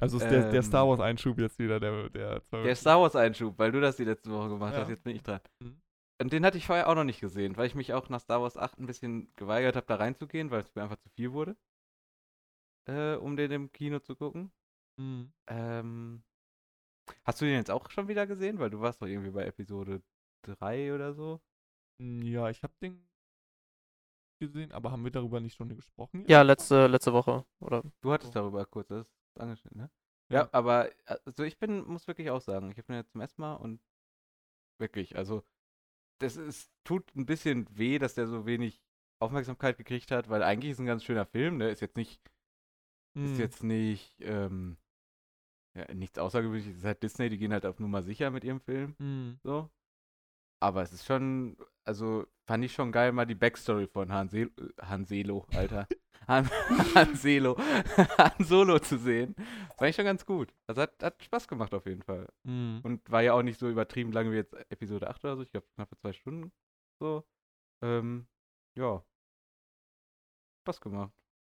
[0.00, 3.16] Also ist der, der Ähm, Star Wars Einschub jetzt wieder, der, der, Der Star Wars
[3.16, 4.82] Einschub, weil du das die letzte Woche gemacht Ja.
[4.82, 5.40] hast, jetzt bin ich dran.
[5.60, 5.80] Mhm.
[6.20, 8.42] Und den hatte ich vorher auch noch nicht gesehen, weil ich mich auch nach Star
[8.42, 11.56] Wars 8 ein bisschen geweigert habe, da reinzugehen, weil es mir einfach zu viel wurde.
[12.86, 14.50] Äh, um den im Kino zu gucken.
[14.96, 15.32] Mhm.
[15.46, 16.22] Ähm,
[17.24, 18.58] hast du den jetzt auch schon wieder gesehen?
[18.58, 20.02] Weil du warst doch irgendwie bei Episode
[20.42, 21.40] 3 oder so.
[21.98, 23.08] Mm, Ja, ich habe den
[24.40, 26.24] gesehen, aber haben wir darüber nicht schon gesprochen?
[26.28, 27.44] Ja, letzte, letzte Woche.
[27.60, 29.90] Oder Du hattest darüber kurz das angeschnitten, ne?
[30.30, 33.40] Ja, aber also ich bin, muss wirklich auch sagen, ich habe den jetzt zum ersten
[33.40, 33.80] Mal und
[34.78, 35.42] wirklich, also
[36.20, 38.80] das ist, tut ein bisschen weh, dass der so wenig
[39.20, 41.70] Aufmerksamkeit gekriegt hat, weil eigentlich ist ein ganz schöner Film, ne?
[41.70, 42.20] Ist jetzt nicht,
[43.14, 43.38] ist Mhm.
[43.38, 44.76] jetzt nicht, ähm,
[45.78, 46.72] ja, nichts Außergewöhnliches.
[46.72, 49.38] Es ist halt Disney, die gehen halt auf Nummer sicher mit ihrem Film, Mhm.
[49.42, 49.70] so.
[50.60, 54.50] Aber es ist schon, also fand ich schon geil, mal die Backstory von Han, Sel
[54.80, 55.86] Han Selo, Alter.
[56.26, 56.50] Han,
[56.96, 57.56] Han Selo,
[58.18, 59.34] Han Solo zu sehen.
[59.78, 60.52] Fand ich schon ganz gut.
[60.66, 62.26] Also hat, hat Spaß gemacht auf jeden Fall.
[62.42, 62.80] Mhm.
[62.82, 65.42] Und war ja auch nicht so übertrieben lange wie jetzt Episode 8 oder so.
[65.42, 66.52] Ich glaube, knappe zwei Stunden.
[67.00, 67.24] So.
[67.82, 68.26] Ähm,
[68.76, 69.02] ja.
[70.62, 71.12] Spaß gemacht.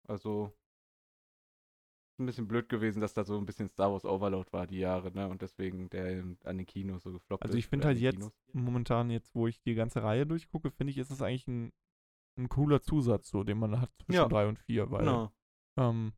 [0.08, 0.52] Also.
[2.20, 5.10] Ein bisschen blöd gewesen, dass da so ein bisschen Star Wars Overload war die Jahre,
[5.12, 5.26] ne?
[5.28, 8.32] Und deswegen der an den Kinos so gefloppt Also ich finde oder halt jetzt, Kinos.
[8.52, 11.72] momentan jetzt, wo ich die ganze Reihe durchgucke, finde ich, ist es eigentlich ein,
[12.38, 14.28] ein cooler Zusatz, so, den man hat zwischen Ja.
[14.28, 15.32] drei und vier, weil Genau.
[15.78, 16.12] ähm,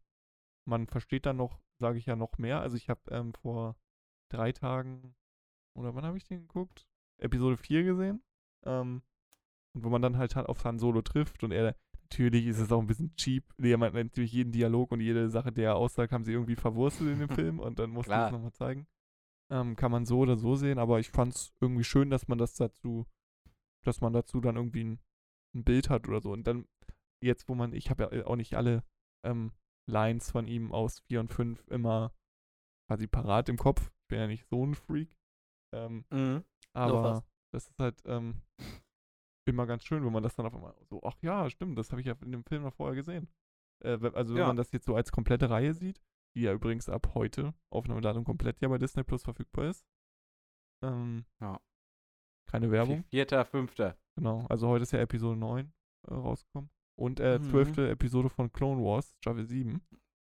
[0.67, 2.61] man versteht dann noch, sage ich ja, noch mehr.
[2.61, 3.77] Also ich habe ähm, vor
[4.29, 5.15] drei Tagen,
[5.77, 6.87] oder wann habe ich den geguckt?
[7.19, 8.23] Episode 4 gesehen.
[8.65, 9.03] Ähm,
[9.75, 11.77] und wo man dann halt auf Han Solo trifft und er,
[12.13, 13.45] natürlich ist es auch ein bisschen cheap.
[13.59, 17.11] Die haben natürlich jeden Dialog und jede Sache, der er aussagt, haben sie irgendwie verwurstelt
[17.13, 18.87] in dem Film und dann mussten sie es nochmal zeigen.
[19.51, 22.39] Ähm, kann man so oder so sehen, aber ich fand es irgendwie schön, dass man
[22.39, 23.07] das dazu,
[23.85, 25.01] dass man dazu dann irgendwie ein,
[25.55, 26.33] ein Bild hat oder so.
[26.33, 26.67] Und dann,
[27.23, 28.83] jetzt, wo man, ich habe ja auch nicht alle
[29.27, 29.53] ähm,
[29.91, 32.15] Lines von ihm aus 4 und 5 immer
[32.89, 33.91] quasi parat im Kopf.
[33.91, 35.17] Ich bin ja nicht so ein Freak.
[35.75, 36.45] Ähm, Mhm.
[36.75, 38.43] aber das ist halt ähm,
[39.45, 42.01] immer ganz schön, wenn man das dann auf einmal so, ach ja, stimmt, das habe
[42.01, 43.29] ich ja in dem Film noch vorher gesehen.
[43.85, 44.47] Äh, also wenn Ja.
[44.49, 46.01] man das jetzt so als komplette Reihe sieht,
[46.37, 49.85] die ja übrigens ab heute Aufnahmedatum komplett ja bei Disney Plus verfügbar ist.
[50.83, 51.61] Ähm, Ja.
[52.51, 53.05] Keine Werbung.
[53.05, 53.97] Vierter, fünfter.
[54.17, 55.73] Genau, also heute ist ja Episode 9
[56.09, 56.71] äh, rausgekommen.
[56.99, 57.45] Und äh, Mhm.
[57.45, 59.81] zwölfte Episode von Clone Wars, Staffel 7.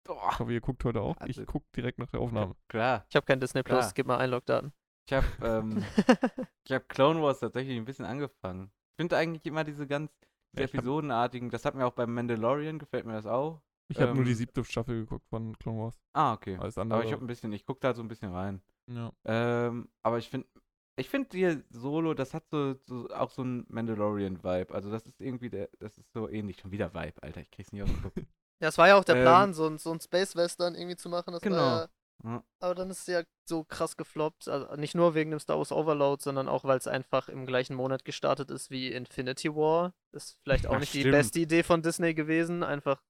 [0.05, 0.31] Boah.
[0.33, 1.17] Ich hoffe, ihr guckt heute auch.
[1.19, 2.57] Also- ich gucke direkt nach der Aufnahme.
[2.69, 3.05] Klar.
[3.09, 4.73] ich habe kein Disney Plus, gib mal Einlogdaten.
[5.07, 5.83] Ich habe ähm,
[6.65, 8.71] ich hab Clone Wars tatsächlich ein bisschen angefangen.
[8.99, 10.11] Ich finde eigentlich immer diese ganz
[10.53, 13.61] diese Ja, episodenartigen, das hat mir auch beim Mandalorian, gefällt mir das auch.
[13.89, 16.01] Ich habe nur die ähm, siebte Staffel geguckt von Clone Wars.
[16.15, 16.57] Ah, okay.
[16.59, 16.99] Alles andere.
[16.99, 18.61] Aber ich habe ein bisschen, ich gucke da so ein bisschen rein.
[18.89, 19.13] ja.
[19.25, 20.49] Ähm, aber ich finde,
[20.97, 24.75] ich finde hier Solo, das hat so, so auch so ein Mandalorian-Vibe.
[24.75, 26.59] Also das ist irgendwie der, das ist so ähnlich.
[26.59, 27.41] Schon wieder Vibe, Alter.
[27.41, 28.17] Ich krieg's nicht aus dem Kopf.
[28.61, 30.97] Ja, es war ja auch der Ähm, Plan, so, ein- so ein Space Western irgendwie
[30.97, 31.33] zu machen.
[31.33, 31.57] Das Genau.
[31.57, 31.89] war ja,
[32.25, 32.43] Ja.
[32.61, 34.49] aber dann ist es ja so krass gefloppt.
[34.49, 37.75] Also nicht nur wegen dem Star Wars Overload, sondern auch, weil es einfach im gleichen
[37.75, 39.95] Monat gestartet ist wie Infinity War.
[40.13, 41.15] Ist vielleicht auch Ja, nicht die stimmt.
[41.15, 43.03] beste Idee von Disney gewesen, einfach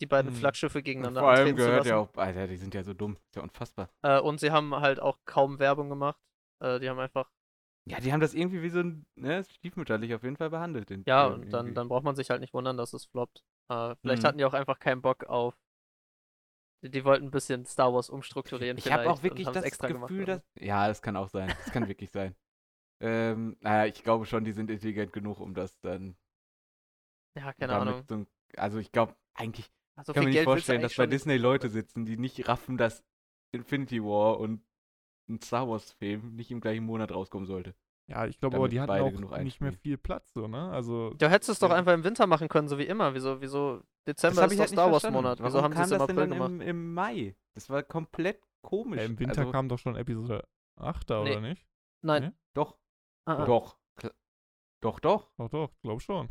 [0.00, 0.40] die beiden Hm.
[0.40, 3.16] Flaggschiffe Und gegeneinander vor allem gehört ja auch, Alter, die sind ja so dumm.
[3.28, 3.88] Ist ja unfassbar.
[4.02, 6.18] Äh, und sie haben halt auch kaum Werbung gemacht.
[6.60, 7.30] Äh, die haben einfach,
[7.86, 10.90] Ja, die haben das irgendwie wie so ein, ne, stiefmütterlich auf jeden Fall behandelt.
[10.90, 11.74] Den ja, und dann, irgendwie.
[11.74, 13.42] dann braucht man sich halt nicht wundern, dass es floppt.
[13.68, 14.26] Äh, vielleicht Mhm.
[14.26, 15.54] hatten die auch einfach keinen Bock auf.
[16.82, 18.78] Die, wollten ein bisschen Star Wars umstrukturieren.
[18.78, 20.44] Ich habe auch wirklich das extra gemacht Gefühl, oder dass.
[20.58, 21.48] Ja, das kann auch sein.
[21.48, 22.34] Das kann wirklich sein.
[23.02, 26.18] Ähm, naja, ich glaube schon, die sind intelligent genug, um das dann.
[27.34, 28.04] Ja, keine Ahnung.
[28.06, 28.26] so ein,
[28.58, 32.04] Also ich glaube, eigentlich Also Ich kann mir nicht vorstellen, dass bei Disney Leute sitzen,
[32.04, 33.02] die nicht raffen, dass
[33.52, 34.62] Infinity War und
[35.30, 37.74] ein Star Wars Film nicht im gleichen Monat rauskommen sollte.
[38.10, 38.90] Ja, ich glaube aber, die hatten
[39.24, 40.70] auch nicht mehr viel Platz, so, ne?
[40.70, 41.76] Also, Du hättest es doch Ja.
[41.76, 43.14] einfach im Winter machen können, so wie immer.
[43.14, 45.10] Wieso, wieso Dezember ist ich doch halt Star Wars.
[45.10, 45.38] Monat.
[45.42, 46.50] Wieso Warum haben sie es im April gemacht?
[46.50, 47.36] im, im Mai?
[47.54, 48.98] Das war komplett komisch.
[48.98, 50.44] Ja, Im Winter also, kam doch schon Episode
[50.76, 51.30] 8 da, Nee.
[51.32, 51.66] oder nicht?
[52.02, 52.22] Nein.
[52.24, 52.30] Nee?
[52.54, 52.76] Doch,
[53.26, 53.44] ah, ah.
[53.44, 53.76] doch.
[54.82, 55.30] Doch, doch.
[55.36, 56.30] Doch, doch, glaub schon.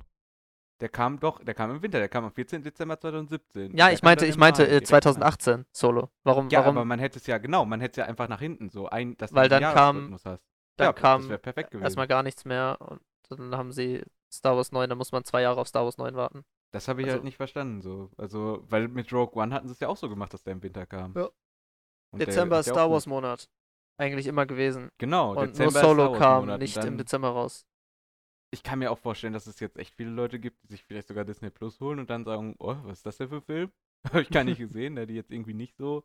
[0.82, 2.63] Der kam doch, der kam im Winter, der kam am 14.
[2.63, 3.76] Dezember 2017.
[3.78, 5.02] Ja, Der ich meinte, ich meinte Mai äh, direkt nach.
[5.02, 6.10] 2018 Solo.
[6.24, 6.78] Warum, Ja, warum?
[6.78, 9.15] aber man hätte es ja, genau, man hätte es ja einfach nach hinten so ein,
[9.18, 10.42] dass Weil du dann kam- hast.
[10.80, 11.32] Dann ja, kam
[11.82, 15.42] erstmal gar nichts mehr und dann haben sie Star Wars 9, da muss man zwei
[15.42, 16.44] Jahre auf Star Wars 9 warten.
[16.72, 18.12] Das habe ich Also- halt nicht verstanden so.
[18.18, 20.62] Also, weil mit Rogue One hatten sie es ja auch so gemacht, dass der im
[20.63, 21.13] Winter kam.
[21.15, 21.30] Ja.
[22.12, 22.89] Und Dezember ist Star.
[22.89, 23.50] Wars Monat.
[23.98, 24.89] Eigentlich immer gewesen.
[24.98, 26.62] Genau, Und Dezember nur Solo kam Monat.
[26.62, 27.65] Nicht im Dezember raus.
[28.52, 31.08] Ich kann mir auch vorstellen, dass es jetzt echt viele Leute gibt, die sich vielleicht
[31.08, 33.72] sogar Disney Plus holen und dann sagen, oh, was ist das denn für ein Film?
[34.08, 35.06] Habe ich gar nicht gesehen, ne?
[35.06, 36.04] die jetzt irgendwie nicht so,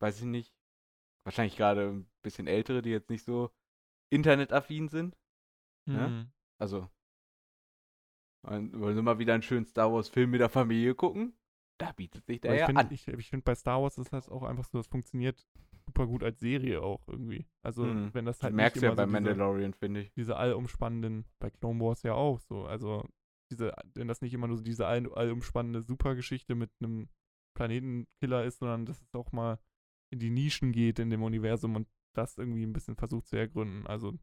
[0.00, 0.52] weiß ich nicht,
[1.24, 3.50] wahrscheinlich gerade ein bisschen ältere, die jetzt nicht so
[4.12, 5.16] internetaffin sind.
[5.88, 6.06] Ja?
[6.06, 6.30] Hm.
[6.58, 6.88] Also,
[8.44, 11.34] und wollen sie mal wieder einen schönen Star Wars Film mit der Familie gucken?
[11.78, 12.92] Da bietet sich der ich ja finde, an.
[12.92, 15.44] ich, ich find, bei Star Wars ist das auch einfach so, das funktioniert
[15.86, 17.46] super gut als Serie auch irgendwie.
[17.62, 18.14] Also, Mhm.
[18.14, 20.12] wenn das Das halt merkst du ja immer bei so Mandalorian, finde ich.
[20.14, 22.64] diese allumspannenden, bei Clone Wars ja auch so.
[22.66, 23.04] Also,
[23.50, 27.08] diese, wenn das nicht immer nur so diese all, allumspannende Supergeschichte mit einem
[27.56, 29.58] Planetenkiller ist, sondern dass es auch mal
[30.12, 33.86] in die Nischen geht in dem Universum und das irgendwie ein bisschen versucht zu ergründen.
[33.86, 34.18] Also,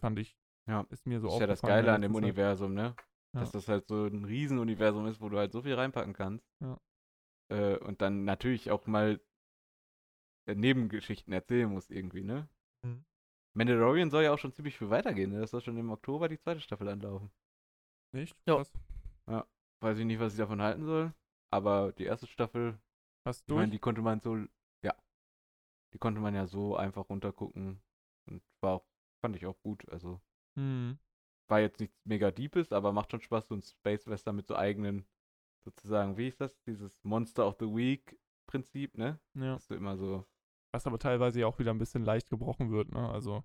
[0.00, 0.86] fand ich, Ja.
[0.90, 2.22] ist mir so Das ist ja das aufgefallen Geile an dem Zeit.
[2.22, 2.94] Universum, ne?
[3.34, 3.40] Ja.
[3.40, 6.46] Dass das halt so ein Riesenuniversum ist, wo du halt so viel reinpacken kannst.
[6.60, 6.80] Ja.
[7.50, 9.20] Äh, und dann natürlich auch mal
[10.46, 12.48] äh, Nebengeschichten erzählen musst irgendwie, ne?
[12.82, 13.04] Mhm.
[13.54, 15.40] Mandalorian soll ja auch schon ziemlich viel weitergehen, ne?
[15.40, 17.30] Das soll schon im Oktober die zweite Staffel anlaufen.
[18.12, 18.36] Nicht?
[18.46, 18.56] Ja.
[18.56, 18.72] Krass.
[19.80, 21.12] Weiß ich nicht, was ich davon halten soll.
[21.52, 22.78] Aber die erste Staffel,
[23.24, 23.54] Hast ich du?
[23.56, 24.46] meine, die konnte man so, ja.
[25.94, 27.82] Die konnte man ja so einfach runtergucken.
[28.26, 28.86] Und war auch,
[29.20, 29.88] fand ich auch gut.
[29.90, 30.20] Also,
[30.56, 30.98] Hm.
[31.48, 34.56] war jetzt nichts mega Deepes, aber macht schon Spaß, so ein Space Western mit so
[34.56, 35.06] eigenen,
[35.64, 36.60] sozusagen, wie ist das?
[36.64, 39.18] Dieses Monster of the Week Prinzip, ne?
[39.34, 39.54] Ja.
[39.54, 40.24] Dass du immer so.
[40.72, 43.08] Was aber teilweise ja auch wieder ein bisschen leicht gebrochen wird, ne?
[43.10, 43.44] Also,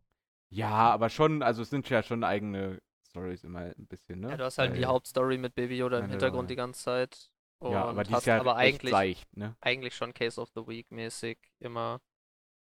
[0.50, 4.30] Ja, aber schon, also es sind ja schon eigene Stories immer ein bisschen, ne?
[4.32, 6.10] Ja, du hast halt die Weil- Hauptstory mit Baby Yoda im.
[6.10, 7.32] Hintergrund die ganze Zeit.
[7.60, 9.56] Und Ja, aber die ist hast ja aber echt eigentlich, seicht, ne?
[9.62, 12.02] eigentlich schon Case of the Week mäßig immer.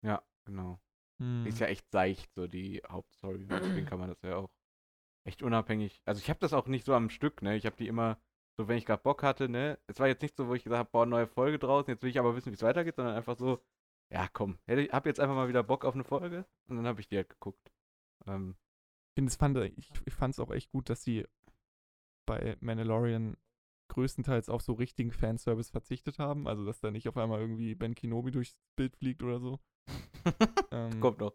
[0.01, 0.79] Ja, genau.
[1.17, 1.45] hm.
[1.45, 3.45] Ist ja echt seicht, so die Hauptstory.
[3.47, 4.49] Deswegen kann man das ja auch
[5.25, 6.01] echt unabhängig.
[6.05, 7.55] Also ich habe das auch nicht so am Stück, ne?
[7.55, 8.17] Ich habe die immer,
[8.57, 9.79] so wenn ich gerade Bock hatte, ne?
[9.87, 12.09] Es war jetzt nicht so, wo ich gesagt habe, boah, neue Folge draußen, jetzt will
[12.09, 13.59] ich aber wissen, wie es weitergeht, sondern einfach so,
[14.11, 17.01] ja komm, hätte hab jetzt einfach mal wieder Bock auf eine Folge und dann habe
[17.01, 17.71] ich die halt geguckt.
[18.25, 18.55] Ähm,
[19.11, 21.25] Ich finde es fand, ich, ich fand es auch echt gut, dass sie
[22.25, 23.37] bei Mandalorian
[23.89, 26.47] größtenteils auf so richtigen Fanservice verzichtet haben.
[26.47, 29.59] Also, dass da nicht auf einmal irgendwie Ben Kenobi durchs Bild fliegt oder so.
[30.71, 31.33] Ähm, kommt noch.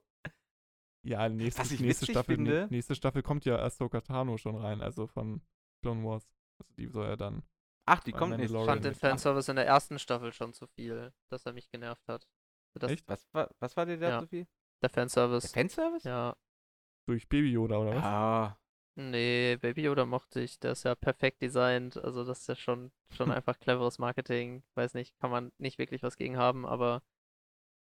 [1.06, 4.56] Ja, nächste, Was ich nächste, Staffel, finde- nä- nächste Staffel kommt ja Ahsoka Tano schon
[4.56, 5.42] rein, also von
[5.82, 6.26] Clone Wars.
[6.60, 7.42] Also die soll ja dann.
[7.86, 8.94] Ach, die kommt nächste Ich fand den.
[8.94, 12.26] Fanservice in der ersten Staffel schon zu viel, dass er mich genervt hat.
[12.74, 13.06] Das, Echt?
[13.08, 14.20] Was war, was war dir da Ja.
[14.20, 14.44] so viel?
[14.82, 15.52] Der Der Fanservice.
[15.52, 16.08] Fanservice?
[16.08, 16.36] Ja.
[17.06, 18.04] Durch Baby Yoda oder was?
[18.04, 18.58] Ah,
[18.96, 20.58] Nee, Baby Yoda mochte ich.
[20.60, 21.96] Der ist ja perfekt designt.
[21.98, 24.62] Also das ist ja schon, schon einfach cleveres Marketing.
[24.74, 27.02] Weiß nicht, kann man nicht wirklich was gegen haben, aber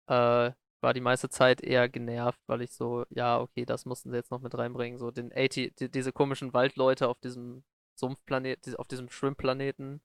[0.07, 4.17] äh, war die meiste Zeit eher genervt, weil ich so, ja, okay, das mussten sie
[4.17, 4.97] jetzt noch mit reinbringen.
[4.99, 7.63] So den 80, die, diese komischen Waldleute auf diesem
[7.95, 10.01] Sumpfplanet, auf diesem Shrimp-Planeten.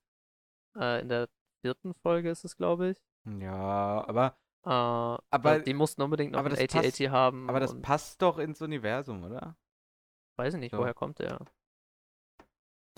[0.79, 1.29] Äh, in der
[1.63, 2.99] vierten Folge ist es, glaube ich.
[3.41, 7.49] ja, aber, Äh, Aber- die mussten unbedingt noch aber ein das passt- 8080 haben.
[7.49, 9.57] aber das passt doch ins Universum, oder?
[10.37, 10.79] weiß ich nicht, so.
[10.79, 11.39] woher kommt der?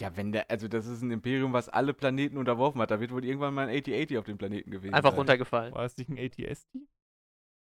[0.01, 3.11] Ja, wenn der, also das ist ein Imperium, was alle Planeten unterworfen hat, da wird
[3.13, 5.19] wohl irgendwann mal ein 8080 auf dem Planeten gewesen Einfach sein.
[5.19, 5.75] runtergefallen.
[5.75, 6.69] War es nicht ein ATST?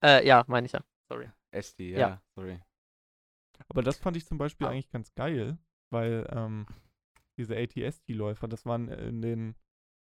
[0.04, 0.84] Äh, ja, meine ich ja.
[1.10, 1.30] Sorry.
[1.52, 2.22] SD, ja, Ja.
[2.36, 2.60] sorry.
[3.70, 4.72] Aber das fand ich zum Beispiel Ah.
[4.72, 5.58] eigentlich ganz geil,
[5.92, 6.66] weil ähm,
[7.38, 9.56] diese ATST-Läufer, das waren in den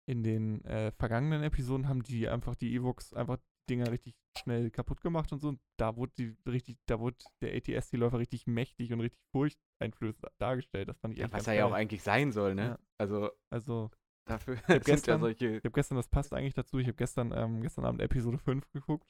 [0.07, 3.37] in den äh, vergangenen Episoden haben die einfach die Evox einfach
[3.69, 5.49] Dinger richtig schnell kaputt gemacht und so.
[5.49, 10.89] Und da wurde die richtig, da wurde der ATST-Läufer richtig mächtig und richtig furchteinflößend dargestellt.
[10.89, 11.81] Das fand ich Ja, echt was ganz er ja auch geil.
[11.81, 12.63] eigentlich sein soll, ne?
[12.63, 12.79] Ja.
[12.97, 13.91] Also Also,
[14.25, 15.47] dafür hab sind ja gestern- solche.
[15.57, 18.67] ich habe gestern, das passt eigentlich dazu, ich habe gestern, ähm, gestern Abend Episode 5
[18.71, 19.07] geguckt.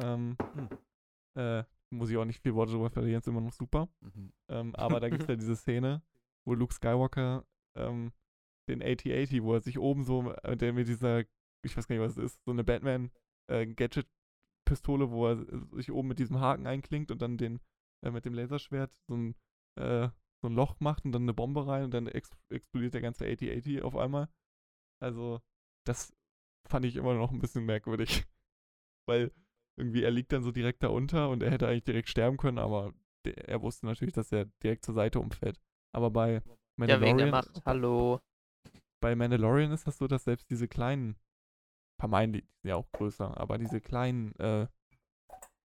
[0.00, 0.68] Ähm, Hm.
[1.36, 3.88] äh, muss ich auch nicht viel Worte drüber verlieren, ist immer noch super.
[4.00, 4.32] Mhm.
[4.48, 6.02] Ähm, aber da gibt es ja diese Szene,
[6.46, 7.44] wo Luke Skywalker
[7.76, 8.12] ähm,
[8.68, 11.24] den AT-80, wo er sich oben so äh, der mit dieser,
[11.64, 16.18] ich weiß gar nicht, was es ist, so eine Batman-Gadget-Pistole, wo er sich oben mit
[16.20, 17.60] diesem Haken einklingt und dann den
[18.04, 19.34] äh, mit dem Laserschwert so ein,
[19.76, 20.08] äh,
[20.42, 23.26] so ein Loch macht und dann eine Bombe rein und dann ex explodiert der ganze
[23.26, 24.28] AT-80 auf einmal.
[25.02, 25.40] Also,
[25.86, 26.12] das
[26.68, 28.26] fand ich immer noch ein bisschen merkwürdig.
[29.08, 29.32] Weil
[29.76, 32.58] irgendwie er liegt dann so direkt da unter und er hätte eigentlich direkt sterben können,
[32.58, 32.92] aber
[33.24, 35.60] der, er wusste natürlich, dass er direkt zur Seite umfällt.
[35.92, 37.66] Aber bei Ja, wegen Mandalorian, der Macht.
[37.66, 38.20] Hallo.
[39.00, 41.16] bei Mandalorian ist das so, dass selbst diese kleinen
[41.98, 44.66] vermeintlich, die sind ja auch größer, aber diese kleinen äh,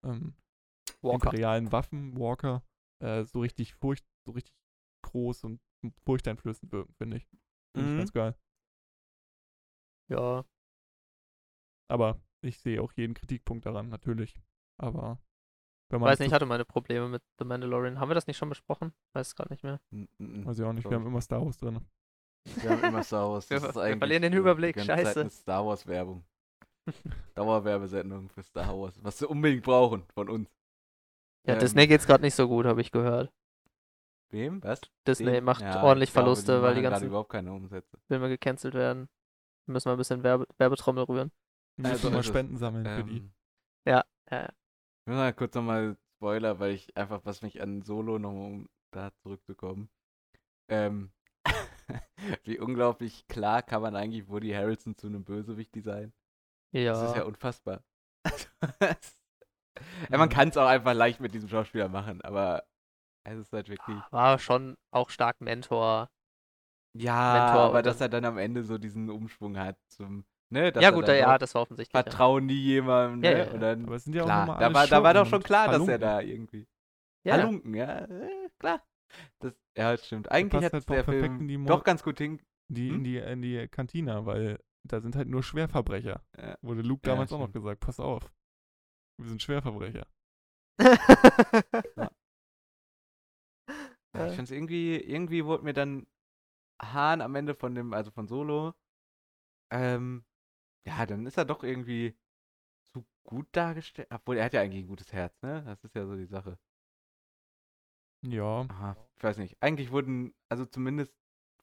[0.03, 0.35] ähm,
[1.03, 2.63] imperialen Waffen, Walker,
[2.99, 4.53] äh, so richtig furcht, so richtig
[5.03, 5.61] groß und
[6.05, 7.27] furchteinflößend wirken, finde ich.
[7.73, 7.97] Finde ich Mhm.
[7.97, 8.35] ganz geil.
[10.09, 10.45] Ja.
[11.87, 14.39] Aber ich sehe auch jeden Kritikpunkt daran, natürlich.
[14.77, 15.19] Aber
[15.89, 17.99] wenn man Weiß nicht, ich hatte meine Probleme mit The Mandalorian.
[17.99, 18.93] Haben wir das nicht schon besprochen?
[19.13, 19.79] Weiß es gerade nicht mehr.
[19.91, 21.79] N- weiß ich auch nicht, wir haben immer Star Wars drin.
[22.61, 23.49] Wir haben immer Star Wars.
[23.49, 25.21] Wir wir verlieren den die Überblick, Zeit scheiße.
[25.21, 26.23] eine Star Wars Werbung.
[27.35, 28.97] Dauerwerbesendung für Star Wars.
[29.03, 30.49] Was sie unbedingt brauchen von uns.
[31.47, 33.31] Ja, Ähm, Disney geht's gerade nicht so gut, habe ich gehört.
[34.29, 34.63] Wem?
[34.63, 34.81] Was?
[35.07, 35.45] Disney Denen?
[35.45, 37.97] macht Ja, ordentlich ich glaube, Verluste, weil die machen gerade ganzen überhaupt keine Umsätze.
[38.07, 39.07] Filme gecancelt werden.
[39.67, 41.31] Müssen wir ein bisschen Werbe Werbetrommel rühren.
[41.77, 43.17] Müssen Also mal Spenden sammeln für die.
[43.17, 43.33] Ähm,
[43.85, 44.45] Ja, ja.
[44.45, 48.69] Ich muss mal kurz nochmal Spoiler, weil ich einfach, was mich an Solo nochmal, um
[48.91, 49.89] da zurückzukommen,
[50.69, 51.11] ähm,
[52.43, 56.13] wie unglaublich klar kann man eigentlich Woody Harrelson zu einem Bösewicht designen?
[56.71, 56.93] Ja.
[56.93, 57.83] Das ist ja unfassbar.
[58.81, 60.33] ja, man Mhm.
[60.33, 62.65] kann es auch einfach leicht mit diesem Schauspieler machen, aber
[63.25, 63.97] es ist halt wirklich.
[64.11, 66.09] War schon auch stark Mentor.
[66.93, 70.91] Ja, Mentor aber dass er dann am Ende so diesen Umschwung hat zum, ne, ja
[70.91, 71.93] gut, dann ja, das war offensichtlich.
[71.95, 72.01] Ja.
[72.03, 73.37] vertrauen nie jemandem, Ja, ne?
[73.39, 73.53] ja, ja.
[73.53, 75.43] Und dann, Aber es sind ja auch klar, nochmal da war, da war doch schon
[75.43, 76.67] klar, dass er da irgendwie
[77.23, 78.81] Ja, Halunken, ja, äh, klar.
[79.39, 80.31] Das, ja, das stimmt.
[80.31, 82.41] Eigentlich hat halt der Film in die Mo- doch ganz gut hin.
[82.67, 82.95] Die Hm?
[82.95, 86.21] in die in die Kantina, weil da sind halt nur Schwerverbrecher.
[86.37, 86.57] Ja.
[86.61, 88.31] Wurde Luke Ja, damals auch noch gesagt, pass auf.
[89.17, 90.05] Wir sind Schwerverbrecher.
[94.13, 94.35] Ja, ich Äh.
[94.35, 96.07] find's irgendwie, irgendwie wurde mir dann
[96.81, 98.73] Hahn am Ende von dem, also von Solo,
[99.71, 100.25] ähm,
[100.85, 102.15] ja, dann ist er doch irgendwie
[102.83, 104.07] zu gut dargestellt.
[104.11, 105.63] Obwohl, er hat ja eigentlich ein gutes Herz, ne?
[105.65, 106.57] Das ist ja so die Sache.
[108.23, 108.61] Ja.
[108.69, 109.57] Aha, ich weiß nicht.
[109.61, 111.13] Eigentlich wurden, also zumindest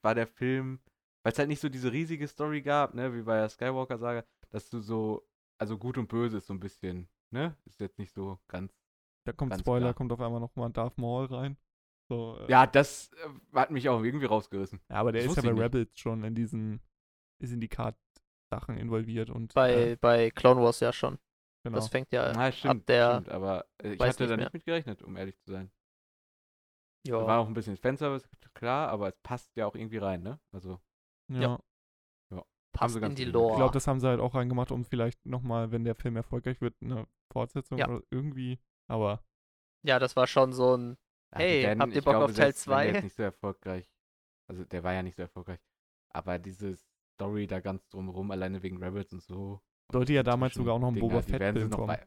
[0.02, 0.80] war der Film,
[1.22, 4.68] weil es halt nicht so diese riesige Story gab, ne, wie bei der Skywalker-Saga, dass
[4.70, 5.26] du so,
[5.58, 7.56] also gut und böse ist so ein bisschen, ne?
[7.64, 8.72] Ist jetzt nicht so ganz.
[9.24, 9.94] Da kommt Ganz Spoiler, klar.
[9.94, 11.56] kommt auf einmal nochmal Darth Maul rein.
[12.08, 14.80] So, äh, Ja, das äh, hat mich auch irgendwie rausgerissen.
[14.88, 15.62] ja, aber der das ist ja bei.
[15.62, 16.80] Rebels schon in diesen,
[17.38, 17.68] ist in die
[18.52, 21.18] Card-Sachen involviert und bei, äh, bei Clone Wars ja schon.
[21.64, 21.76] genau.
[21.78, 24.52] Das fängt ja Na, stimmt, der- stimmt, aber äh, ich weiß hatte nicht da nicht
[24.54, 25.70] mit gerechnet, um ehrlich zu sein.
[27.04, 30.38] ja, War auch ein bisschen Fanservice, klar, aber es passt ja auch irgendwie rein, ne?
[30.52, 30.80] Also,
[31.28, 31.58] ja.
[32.72, 33.52] passt sie in ganz die gut Lore.
[33.52, 36.60] Ich glaube, das haben sie halt auch reingemacht, um vielleicht nochmal, wenn der Film erfolgreich
[36.60, 37.88] wird, eine Fortsetzung Ja.
[37.88, 38.58] oder irgendwie.
[38.88, 39.22] Aber
[39.82, 40.96] ja, das war schon so ein
[41.32, 42.86] ja, Hey, habt ihr ich Bock glaube, auf Teil selbst wenn der zwei?
[42.94, 43.90] jetzt nicht so erfolgreich,
[44.48, 45.60] also der war ja nicht so erfolgreich,
[46.10, 46.76] aber diese
[47.22, 49.60] Story da ganz drumherum, alleine wegen Rebels und so.
[49.92, 51.86] sollte ja damals sogar auch noch ein Dinger, Boba Fett-Film kommen.
[51.88, 52.06] bei-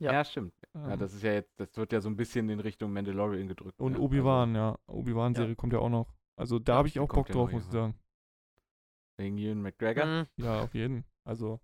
[0.00, 0.12] Ja.
[0.12, 0.24] Ja.
[0.24, 0.54] stimmt.
[0.74, 3.46] Ja, Ähm, das ist ja jetzt, das wird ja so ein bisschen in Richtung Mandalorian
[3.48, 3.78] gedrückt.
[3.80, 4.00] Und ne?
[4.00, 4.76] Obi-Wan, ja.
[4.88, 6.12] Obi-Wan-Serie kommt ja auch noch.
[6.36, 7.94] Also da Ja, habe ich auch Bock ja drauf, muss ich sagen.
[7.94, 7.98] Also,
[9.18, 10.04] wegen Ewan McGregor.
[10.04, 10.26] Mhm.
[10.36, 11.04] Ja, auf jeden.
[11.24, 11.60] Also,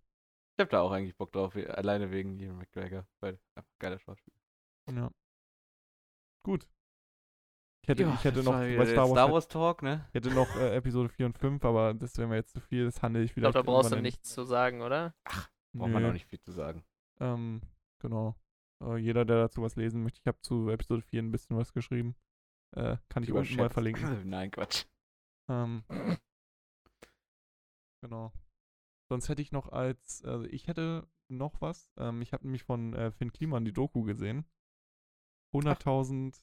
[0.57, 4.37] Ich hab da auch eigentlich Bock drauf, alleine wegen Ewan McGregor, weil einfach geiler Schauspieler.
[4.93, 5.11] ja.
[6.45, 6.69] Gut.
[7.83, 10.07] Ich hätte, ich hätte noch war bei wieder Star Wars, Star Wars Talk, ne?
[10.09, 12.85] ich hätte noch äh, Episode 4 und 5, aber das wäre mir jetzt zu viel.
[12.85, 15.15] Das handle ich Ich vielleicht glaube, da brauchst du nichts zu sagen, oder?
[15.73, 16.85] Braucht man auch nicht viel zu sagen.
[17.21, 17.63] Ähm,
[18.01, 18.37] genau.
[18.83, 21.73] Äh, jeder, der dazu was lesen möchte, ich habe zu Episode 4 ein bisschen was
[21.73, 22.17] geschrieben.
[22.77, 24.29] Äh, kann ich unten mal verlinken.
[24.29, 24.85] Nein, Quatsch.
[25.49, 25.85] Ähm,
[28.03, 28.33] genau.
[29.09, 31.91] Sonst hätte ich noch als, also ich hätte noch was.
[31.97, 34.45] Ähm, ich habe nämlich von äh, Finn Kliman die Doku gesehen.
[35.53, 36.41] 100.000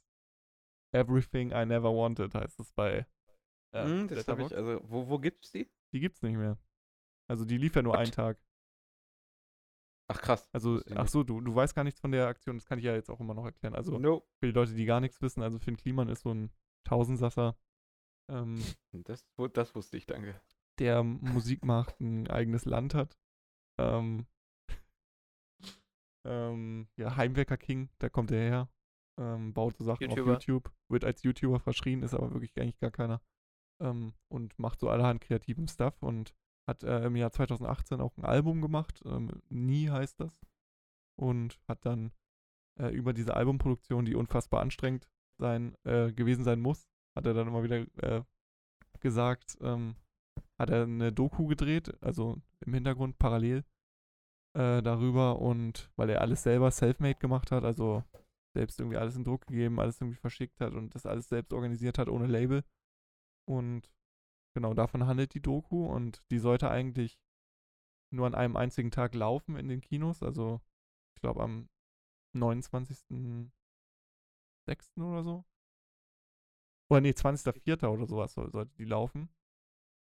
[0.93, 3.05] Everything I Never Wanted heißt es bei.
[3.73, 5.69] Äh, Hm, das habe ich, also, wo, wo gibt's die?
[5.93, 6.57] Die gibt's nicht mehr.
[7.29, 7.99] Also die lief ja nur What?
[7.99, 8.39] einen Tag.
[10.09, 10.47] Ach krass.
[10.53, 12.93] Also, ach so, du, du weißt gar nichts von der Aktion, das kann ich ja
[12.93, 13.75] jetzt auch immer noch erklären.
[13.75, 14.25] Also No.
[14.39, 16.49] für die Leute, die gar nichts wissen, also Finn Kliman ist so ein
[16.85, 17.57] Tausendsasser,
[18.31, 18.55] ähm,
[18.93, 20.39] Das, das wusste ich, danke.
[20.79, 23.17] der Musik macht, ein eigenes Land hat.
[23.77, 24.25] Ähm,
[26.25, 28.69] ähm, ja, Heimwerker King, da kommt er her.
[29.19, 30.21] Ähm, baut so Sachen YouTuber.
[30.37, 33.21] auf YouTube, wird als YouTuber verschrien, ist aber wirklich eigentlich gar keiner.
[33.81, 36.33] Ähm, und macht so allerhand kreativen Stuff und
[36.67, 40.39] hat äh, im Jahr 2018 auch ein Album gemacht, ähm, Nie heißt das.
[41.19, 42.11] Und hat dann
[42.79, 45.07] äh, über diese Albumproduktion, die unfassbar anstrengend
[45.39, 48.23] sein, äh, gewesen sein muss, hat er dann immer wieder äh,
[48.99, 49.95] gesagt, ähm,
[50.59, 53.63] hat er eine Doku gedreht, also im Hintergrund parallel
[54.55, 58.03] äh, darüber und weil er alles selber self-made gemacht hat, also
[58.57, 61.97] selbst irgendwie alles in Druck gegeben, alles irgendwie verschickt hat und das alles selbst organisiert
[61.99, 62.63] hat ohne Label.
[63.47, 63.91] Und
[64.55, 67.19] genau davon handelt die Doku und die sollte eigentlich
[68.13, 70.61] nur an einem einzigen Tag laufen in den Kinos, also
[71.15, 71.69] ich glaube am
[72.35, 73.51] 29.06.
[74.97, 75.45] oder so.
[76.89, 77.87] Oder nee, 20.04.
[77.87, 79.29] oder sowas soll, sollte die laufen.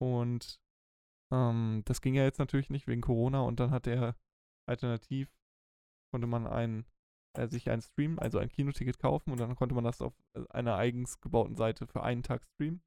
[0.00, 0.60] Und
[1.32, 4.16] Ähm, das ging ja jetzt natürlich nicht wegen Corona und dann hat er
[4.68, 5.34] alternativ,
[6.12, 6.86] konnte man ein,
[7.34, 10.44] äh, sich ein Stream, also ein Kinoticket kaufen und dann konnte man das auf äh,
[10.50, 12.82] einer eigens gebauten Seite für einen Tag streamen.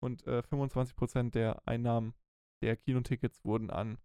[0.00, 2.14] Und äh, 25% der Einnahmen
[2.62, 3.98] der Kinotickets wurden an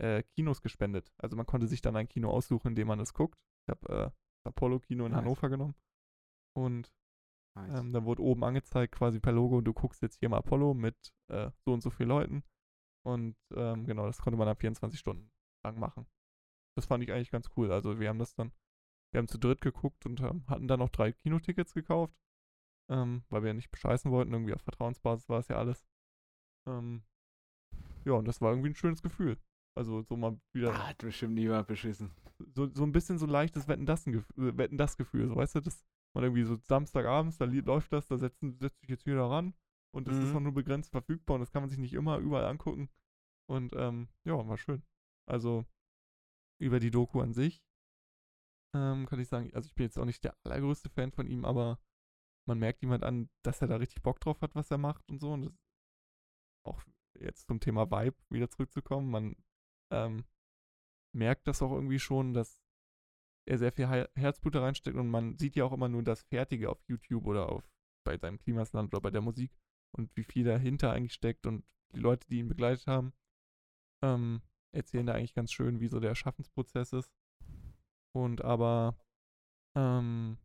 [0.00, 1.12] äh, Kinos gespendet.
[1.18, 3.38] Also man konnte sich dann ein Kino aussuchen, in dem man es guckt.
[3.66, 4.10] Ich habe äh,
[4.42, 5.20] das Apollo-Kino in Nice.
[5.20, 5.74] Hannover genommen.
[6.56, 6.92] Und
[7.56, 7.80] Nice.
[7.80, 10.96] ähm, dann wurde oben angezeigt, quasi per Logo, du guckst jetzt hier mal Apollo mit
[11.28, 12.42] äh, so und so vielen Leuten.
[13.06, 15.30] Und ähm, genau, das konnte man dann 24 Stunden
[15.64, 16.06] lang machen.
[16.76, 17.72] Das fand ich eigentlich ganz cool.
[17.72, 18.52] Also wir haben das dann,
[19.12, 22.14] wir haben zu dritt geguckt und ähm, hatten dann noch drei Kinotickets gekauft,
[22.90, 24.32] ähm, weil wir ja nicht bescheißen wollten.
[24.32, 25.86] Irgendwie auf Vertrauensbasis war es ja alles.
[26.68, 27.02] Ähm,
[28.04, 29.38] ja, und das war irgendwie ein schönes Gefühl.
[29.76, 32.10] Also so mal wieder Ah, hat bestimmt niemand beschissen.
[32.54, 35.60] so, so ein bisschen so leichtes Wetten das Gefühl, Wetten das Gefühl, so weißt du,
[35.60, 35.84] das
[36.14, 39.54] man irgendwie so Samstagabends, da läuft das, da setzen setzt sich jetzt wieder ran
[39.94, 40.34] und das ist Mhm.
[40.34, 42.88] noch nur begrenzt verfügbar und das kann man sich nicht immer überall angucken
[43.48, 44.82] und ähm, ja, war schön.
[45.26, 45.64] Also
[46.60, 47.62] über die Doku an sich
[48.74, 51.44] ähm, kann ich sagen, also ich bin jetzt auch nicht der allergrößte Fan von ihm,
[51.44, 51.78] aber
[52.48, 55.20] man merkt halt an, dass er da richtig Bock drauf hat, was er macht und
[55.20, 55.32] so.
[55.32, 55.58] Und das
[56.66, 56.82] auch
[57.18, 59.36] jetzt zum Thema Vibe wieder zurückzukommen, man
[59.92, 60.24] ähm,
[61.14, 62.62] merkt das auch irgendwie schon, dass
[63.48, 64.96] er sehr viel He- Herzblut da reinsteckt.
[64.96, 67.68] Und man sieht ja auch immer nur das Fertige auf YouTube oder auf
[68.04, 69.52] bei seinem Klimasland oder bei der Musik
[69.94, 71.64] und wie viel dahinter eigentlich steckt und
[71.94, 73.12] die Leute, die ihn begleitet haben,
[74.02, 74.42] ähm,
[74.72, 77.10] erzählen da eigentlich ganz schön, wie so der Schaffensprozess ist.
[78.12, 78.96] Und aber
[79.76, 80.38] ähm,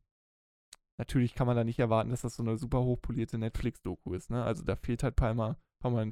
[0.97, 4.43] natürlich kann man da nicht erwarten, dass das so eine super hochpolierte Netflix-Doku ist, ne?
[4.43, 5.57] Also da fehlt halt paar Mal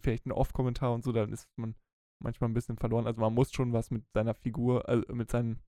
[0.02, 1.76] vielleicht ein Off-Kommentar und so, dann ist man
[2.22, 3.08] manchmal ein bisschen verloren.
[3.08, 5.60] Also man muss schon was mit seiner Figur, also mit seinem,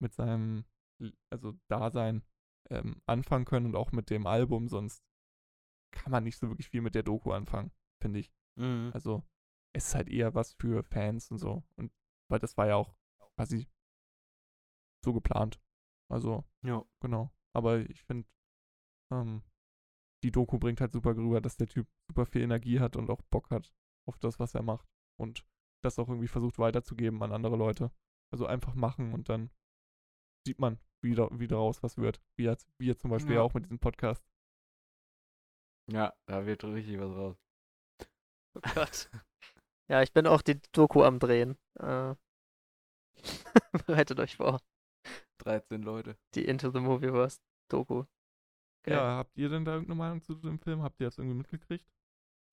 [0.00, 0.64] mit seinem,
[1.30, 2.24] also Dasein
[2.70, 5.04] ähm, anfangen können und auch mit dem Album, sonst
[5.92, 7.70] kann man nicht so wirklich viel mit der Doku anfangen,
[8.02, 8.32] finde ich.
[8.56, 8.90] Mhm.
[8.92, 9.22] Also
[9.72, 11.62] es ist halt eher was für Fans und so.
[11.76, 11.92] Und
[12.28, 12.94] weil das war ja auch
[13.36, 13.68] quasi
[15.04, 15.60] so geplant.
[16.10, 16.84] Also, Ja.
[17.00, 17.30] genau.
[17.54, 18.28] Aber ich finde,
[19.12, 19.42] ähm,
[20.24, 23.22] die Doku bringt halt super rüber, dass der Typ super viel Energie hat und auch
[23.30, 23.72] Bock hat
[24.08, 24.88] auf das, was er macht.
[25.18, 25.44] Und
[25.84, 27.92] das auch irgendwie versucht weiterzugeben an andere Leute.
[28.32, 29.50] Also einfach machen und dann
[30.46, 32.20] sieht man, wie, da, wie daraus was wird.
[32.36, 34.22] Wie jetzt, wie jetzt zum Beispiel ja auch mit diesem Podcast.
[35.90, 37.36] Ja, da wird richtig was raus.
[38.54, 39.10] Oh Gott.
[39.88, 41.56] Ja, ich bin auch die Doku am Drehen.
[41.78, 42.14] Äh,
[43.86, 44.60] bereitet euch vor.
[45.38, 46.16] 13 Leute.
[46.34, 48.04] Die Into the Movieverse Doku.
[48.82, 48.94] Geil.
[48.96, 50.82] Ja, habt ihr denn da irgendeine Meinung zu dem Film?
[50.82, 51.86] Habt ihr das irgendwie mitgekriegt?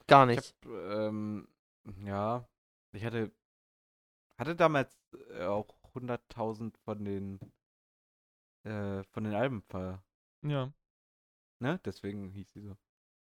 [0.08, 0.56] Gar Ich nicht.
[0.66, 1.48] hab, ähm,
[2.04, 2.48] ja,
[2.92, 3.32] ich hatte,
[4.38, 4.98] hatte damals
[5.32, 7.40] äh, auch 100.000 von den,
[8.64, 10.04] äh, von den Alben ver,
[10.42, 10.74] Ja.
[11.60, 11.80] ne?
[11.86, 12.76] Deswegen hieß die so.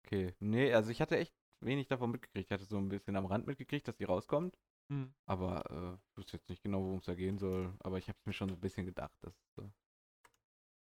[0.05, 2.45] Okay, nee, also ich hatte echt wenig davon mitgekriegt.
[2.47, 4.57] Ich hatte so ein bisschen am Rand mitgekriegt, dass die rauskommt.
[4.89, 5.13] Hm.
[5.25, 7.73] Aber äh, ich wusste jetzt nicht genau, worum es da gehen soll.
[7.79, 9.71] Aber ich habe mir schon so ein bisschen gedacht, dass es so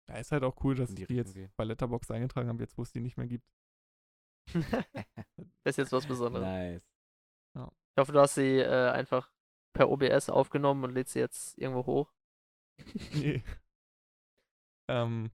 [0.09, 1.55] Ja, ist halt auch cool, dass in die die jetzt geht.
[1.55, 3.45] bei Letterboxd eingetragen haben, jetzt wo es die nicht mehr gibt.
[5.65, 6.45] ist jetzt was Besonderes.
[6.45, 6.83] nice.
[7.93, 9.31] Ich hoffe, du hast sie äh, einfach
[9.73, 12.13] per OBS aufgenommen und lädst sie jetzt irgendwo hoch.
[13.13, 13.43] Nee.
[14.89, 15.31] ähm,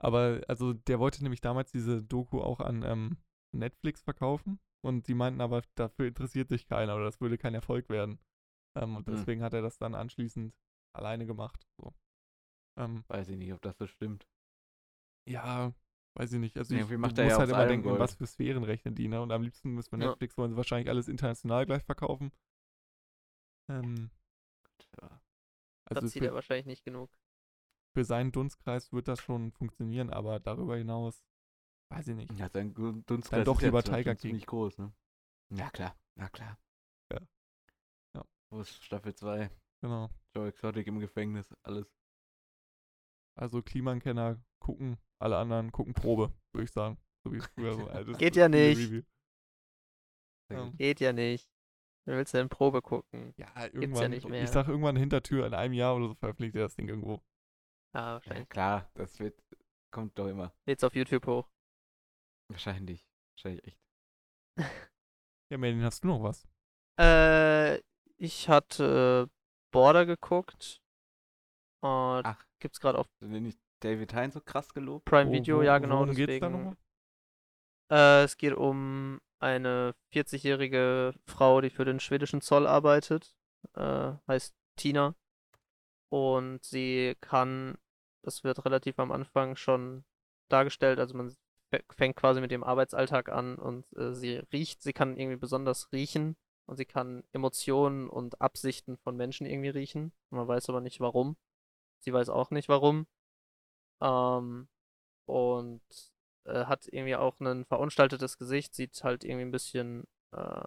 [0.00, 3.18] aber also der wollte nämlich damals diese Doku auch an ähm,
[3.52, 7.88] Netflix verkaufen und die meinten aber, dafür interessiert sich keiner oder das würde kein Erfolg
[7.88, 8.18] werden.
[8.76, 9.14] Ähm, und Hm.
[9.14, 10.54] deswegen hat er das dann anschließend
[10.94, 11.66] alleine gemacht.
[11.78, 11.94] So.
[12.78, 14.26] Ähm, Weiß ich nicht, ob das so stimmt.
[15.26, 15.72] ja,
[16.14, 16.56] weiß ich nicht.
[16.56, 18.00] Also Nee, ich, irgendwie du macht er ja halt immer denken, in Gold.
[18.00, 19.20] was für Sphären rechnen die, ne?
[19.20, 20.08] Und am liebsten müssen wir Ja.
[20.10, 22.32] Netflix wollen sie wahrscheinlich alles international gleich verkaufen.
[23.68, 24.10] Ähm,
[25.00, 25.20] Ja.
[25.86, 27.10] also das zieht er für, wahrscheinlich nicht genug.
[27.92, 31.24] für seinen Dunstkreis wird das schon funktionieren, aber darüber hinaus
[31.90, 32.32] weiß ich nicht.
[32.38, 32.74] Ja, sein
[33.06, 34.18] Dunstkreis doch ist ja lieber Tiger King.
[34.18, 34.92] ziemlich groß, ne?
[35.50, 35.96] Ja, klar.
[36.16, 36.58] Na klar.
[37.12, 37.20] Ja.
[38.14, 38.24] Ja.
[38.50, 39.50] Wo ist Staffel 2?
[39.82, 40.10] Genau.
[40.34, 41.92] Joe Exotic im Gefängnis, alles.
[43.38, 46.98] Also Klimakenner gucken, alle anderen gucken Probe, würde ich sagen.
[47.24, 49.04] So wie früher so altes Geht ja nicht.
[50.50, 50.70] Ja.
[50.76, 51.48] Geht ja nicht.
[52.06, 53.34] Wer willst du denn Probe gucken?
[53.36, 54.42] Ja, irgendwann, ja nicht mehr.
[54.42, 57.22] ich sag irgendwann Hintertür in einem Jahr oder so veröffentlicht er das Ding irgendwo.
[57.94, 58.48] Ja, Ja, wahrscheinlich.
[58.48, 59.40] klar, das wird,
[59.90, 60.52] kommt doch immer.
[60.66, 61.48] Lädt's auf YouTube hoch.
[62.50, 63.06] Wahrscheinlich.
[63.36, 63.78] Wahrscheinlich echt.
[65.50, 66.46] Ja, Merlin, hast du noch was?
[66.98, 67.80] Äh,
[68.18, 69.30] ich hatte
[69.72, 70.80] Border geguckt.
[71.82, 72.44] Und Ach.
[72.58, 75.06] gibt's gerade auf Sind wir nicht David Hein so krass gelobt?
[75.06, 76.00] Prime Video, wo- ja genau.
[76.00, 76.76] Worum geht's da deswegen, nochmal?
[77.90, 83.34] Äh, es geht um eine 40-jährige Frau, die für den schwedischen Zoll arbeitet.
[83.74, 85.14] Äh, heißt Tina.
[86.12, 87.78] Und sie kann,
[88.22, 90.04] das wird relativ am Anfang schon
[90.50, 91.34] dargestellt, also man
[91.90, 96.36] fängt quasi mit dem Arbeitsalltag an und äh, sie riecht, sie kann irgendwie besonders riechen
[96.66, 100.12] und sie kann Emotionen und Absichten von Menschen irgendwie riechen.
[100.30, 101.36] Man weiß aber nicht warum.
[102.00, 103.06] Sie weiß auch nicht warum.
[104.00, 104.68] Ähm,
[105.26, 105.82] und
[106.44, 110.64] äh, hat irgendwie auch ein verunstaltetes Gesicht, sieht halt irgendwie ein bisschen äh,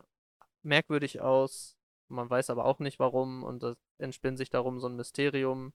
[0.61, 1.77] merkwürdig aus.
[2.07, 5.73] Man weiß aber auch nicht warum und es entspinnt sich darum so ein Mysterium.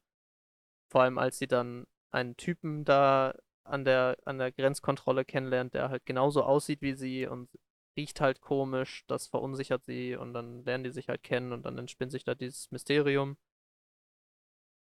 [0.89, 3.35] Vor allem als sie dann einen Typen da
[3.69, 7.49] an der, an der Grenzkontrolle kennenlernt, der halt genauso aussieht wie sie und
[7.97, 11.79] riecht halt komisch, das verunsichert sie und dann lernen die sich halt kennen und dann
[11.79, 13.37] entspinnt sich da dieses Mysterium.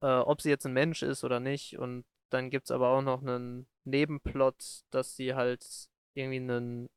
[0.03, 3.03] Äh, ob sie jetzt ein Mensch ist oder nicht und dann gibt es aber auch
[3.03, 5.66] noch einen Nebenplot, dass sie halt
[6.14, 6.89] irgendwie einen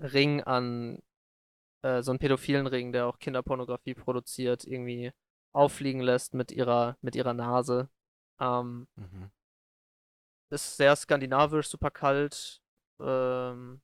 [0.00, 0.98] Ring an,
[1.82, 5.12] äh, so einen pädophilen Ring, der auch Kinderpornografie produziert, irgendwie
[5.52, 7.88] auffliegen lässt mit ihrer, mit ihrer Nase.
[8.40, 9.30] Ähm, Mhm.
[10.50, 12.60] Ist sehr skandinavisch, super kalt.
[13.00, 13.80] Ähm,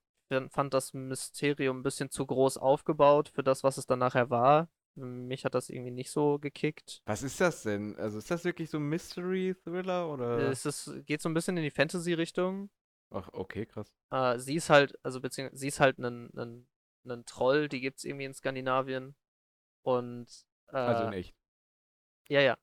[0.50, 4.68] fand das Mysterium ein bisschen zu groß aufgebaut für das, was es dann nachher war.
[4.94, 7.02] Mich hat das irgendwie nicht so gekickt.
[7.06, 7.96] Was ist das denn?
[7.96, 10.38] Also ist das wirklich so ein Mystery-Thriller oder?
[10.50, 12.70] Es ist, geht so ein bisschen in die Fantasy-Richtung.
[13.10, 13.92] Ach, okay, krass.
[14.10, 16.66] Äh, sie ist halt, also beziehungsweise sie ist halt ein,
[17.24, 19.14] Troll, die gibt es irgendwie in Skandinavien.
[19.82, 20.28] Und
[20.68, 21.34] äh, Also in echt.
[22.28, 22.58] ja, ja.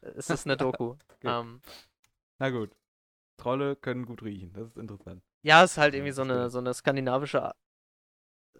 [0.00, 0.96] Es ist eine Doku.
[1.16, 1.28] Okay.
[1.28, 1.62] ähm,
[2.38, 2.76] Na gut.
[3.36, 5.22] Trolle können gut riechen, das ist interessant.
[5.42, 7.52] ja, es ist halt irgendwie so eine, so eine skandinavische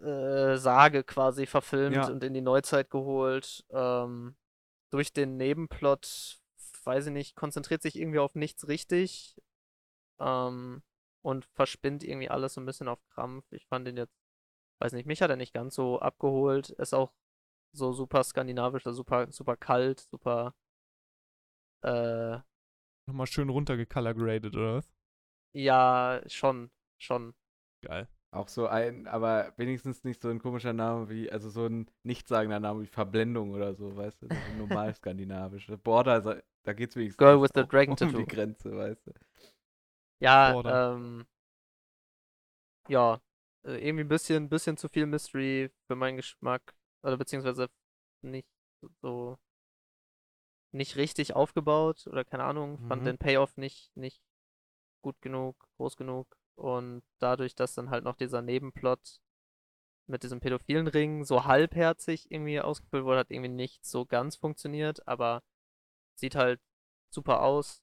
[0.00, 2.06] äh, Sage quasi verfilmt Ja.
[2.08, 3.64] und in die Neuzeit geholt.
[3.70, 4.36] Ähm,
[4.90, 6.38] durch den Nebenplot,
[6.84, 9.40] weiß ich nicht, konzentriert sich irgendwie auf nichts richtig.
[10.20, 10.82] Ähm,
[11.22, 13.44] und verspinnt irgendwie alles so ein bisschen auf Krampf.
[13.50, 14.14] Ich fand ihn jetzt,
[14.78, 16.70] weiß nicht, mich hat er nicht ganz so abgeholt.
[16.70, 17.12] Ist auch
[17.72, 20.54] so super skandinavisch, also super, super kalt, super
[21.82, 22.38] äh,
[23.06, 24.92] Nochmal schön runtergecolor-graded, oder was?
[25.52, 27.34] ja, schon, schon.
[27.82, 28.08] Geil.
[28.32, 32.60] Auch so ein, aber wenigstens nicht so ein komischer Name wie, also so ein nichtssagender
[32.60, 34.26] Name wie Verblendung oder so, weißt du?
[34.28, 35.68] So ein normal skandinavisch.
[35.82, 38.18] Border, da geht's wenigstens Girl with the Dragon um Tattoo.
[38.18, 39.12] die Grenze, weißt du?
[40.20, 40.94] Ja, Border.
[40.94, 41.26] ähm,
[42.88, 43.20] ja,
[43.64, 46.74] äh, irgendwie ein bisschen, bisschen zu viel Mystery für meinen Geschmack.
[47.02, 47.68] Oder beziehungsweise
[48.22, 48.48] nicht
[49.02, 49.38] so,
[50.76, 53.06] nicht richtig aufgebaut oder keine Ahnung, fand Mhm.
[53.06, 54.22] den Payoff nicht, nicht
[55.02, 56.36] gut genug, groß genug.
[56.54, 59.20] Und dadurch, dass dann halt noch dieser Nebenplot
[60.06, 65.06] mit diesem pädophilen Ring so halbherzig irgendwie ausgefüllt wurde, hat irgendwie nicht so ganz funktioniert,
[65.08, 65.42] aber
[66.14, 66.60] sieht halt
[67.10, 67.82] super aus.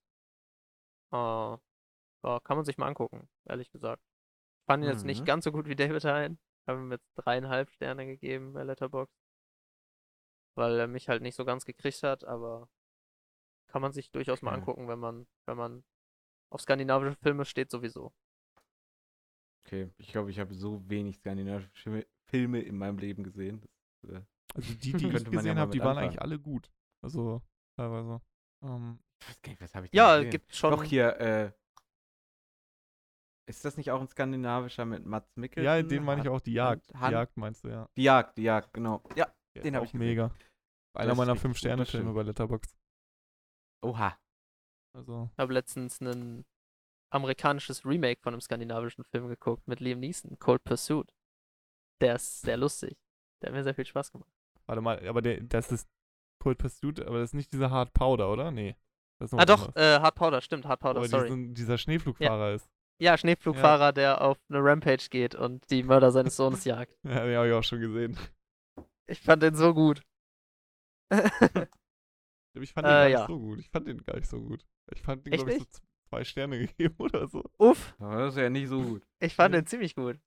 [1.12, 4.02] Äh, ja, kann man sich mal angucken, ehrlich gesagt.
[4.62, 5.26] Ich fand ihn jetzt nicht Mhm.
[5.26, 6.40] ganz so gut wie David Hein.
[6.66, 9.14] Habe ihm jetzt dreieinhalb Sterne gegeben bei Letterboxd.
[10.56, 12.70] Weil er mich halt nicht so ganz gekriegt hat, aber
[13.74, 15.84] kann man sich durchaus mal angucken, wenn man, wenn man
[16.54, 18.14] auf skandinavische Filme steht sowieso.
[19.66, 23.62] Okay, ich glaube, ich habe so wenig skandinavische Filme, Filme in meinem Leben gesehen.
[24.04, 24.22] Das, äh,
[24.54, 26.08] Also die, die ich Könnte man ja gesehen mal habe, die waren anfangen.
[26.10, 26.72] eigentlich alle gut.
[27.04, 27.42] Also
[27.76, 28.22] teilweise.
[28.64, 30.30] Ähm, ich weiß gar nicht, was habe ich denn Ja, gesehen?
[30.32, 30.72] gibt schon.
[30.72, 31.52] Doch hier, äh,
[33.50, 35.66] ist das nicht auch ein skandinavischer mit Mats Mikkelsen?
[35.66, 36.94] ja, den meine ich auch, die Jagd.
[36.94, 37.90] Han- Die Jagd meinst du, ja.
[37.98, 39.02] Die Jagd, die Jagd, genau.
[39.16, 40.08] Ja, Der Den ist hab auch ich gesehen.
[40.08, 40.32] mega.
[40.96, 42.16] Einer meiner das 5-Sterne-Filme stimmt.
[42.16, 42.76] bei Letterboxd.
[43.84, 44.18] Oha.
[44.96, 46.46] Also, Ich habe letztens ein
[47.12, 51.14] amerikanisches Remake von einem skandinavischen Film geguckt mit Liam Neeson, Cold Pursuit.
[52.02, 52.98] Der ist sehr lustig.
[53.42, 54.30] Der hat mir sehr viel Spaß gemacht.
[54.66, 55.88] warte mal, aber der, das ist
[56.42, 58.52] Cold Pursuit, aber das ist nicht dieser Hard Powder, oder?
[58.52, 58.76] Nee.
[59.20, 61.26] Das ist noch Ah doch, äh, Hard Powder, stimmt, Hard Powder, aber sorry.
[61.26, 62.70] diesen, dieser Schneeflugfahrer ist.
[63.02, 66.98] Ja, Schneepflugfahrer, der auf eine Rampage geht und die Mörder seines Sohnes jagt.
[67.04, 68.18] Ja, den habe ich auch schon gesehen.
[69.08, 70.02] Ich fand den so gut.
[72.62, 73.18] Ich fand den Äh, gar ja.
[73.20, 73.60] nicht so gut.
[73.60, 74.66] Ich fand den gar nicht so gut.
[74.94, 75.66] Ich fand den, glaube ich, so
[76.10, 77.44] zwei Sterne gegeben oder so.
[77.58, 79.08] Uff, Aber das ist ja nicht so gut.
[79.20, 79.62] ich fand Ja.
[79.62, 80.20] den ziemlich gut.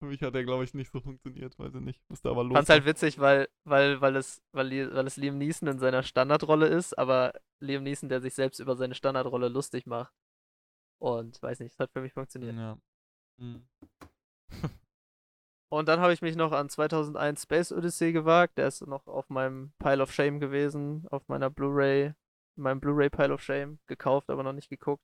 [0.00, 2.02] Für mich hat der, glaube ich, nicht so funktioniert, weiß ich nicht.
[2.08, 2.54] Musste aber los.
[2.54, 6.66] Fand's halt witzig, weil, weil, weil, es, weil, weil es Liam Neeson in seiner Standardrolle
[6.66, 10.12] ist, aber Liam Neeson, der sich selbst über seine Standardrolle lustig macht.
[10.98, 12.54] Und weiß nicht, es hat für mich funktioniert.
[12.56, 12.78] Ja.
[13.40, 13.66] Hm.
[15.74, 18.58] Und dann habe ich mich noch an 2001 Space Odyssey gewagt.
[18.58, 22.14] Der ist noch auf meinem Pile of Shame gewesen, auf meiner Blu-ray,
[22.56, 25.02] meinem Blu-ray Pile of Shame, gekauft, aber noch nicht geguckt.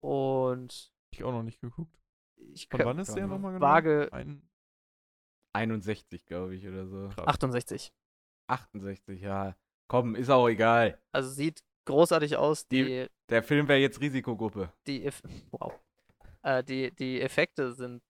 [0.00, 1.92] Und Ich auch noch nicht geguckt.
[2.36, 3.66] ich Von wann ist der nochmal genau?
[3.66, 4.48] Vage Ein
[5.52, 7.08] 61, glaube ich, oder so.
[7.08, 7.26] krass.
[7.26, 7.92] 68.
[8.48, 9.56] 68, ja.
[9.88, 11.00] Komm, ist auch egal.
[11.12, 12.68] Also sieht großartig aus.
[12.68, 14.72] Die- Die, Der Film wäre jetzt Risikogruppe.
[14.86, 15.72] die, Eff wow.
[16.42, 18.02] Äh, die, die Effekte sind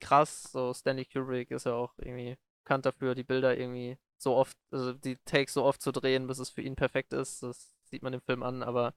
[0.00, 0.44] krass.
[0.52, 4.92] So Stanley Kubrick ist ja auch irgendwie bekannt dafür, die Bilder irgendwie so oft, also
[4.92, 7.42] die Takes so oft zu drehen, bis es für ihn perfekt ist.
[7.42, 8.94] Das sieht man im Film an, aber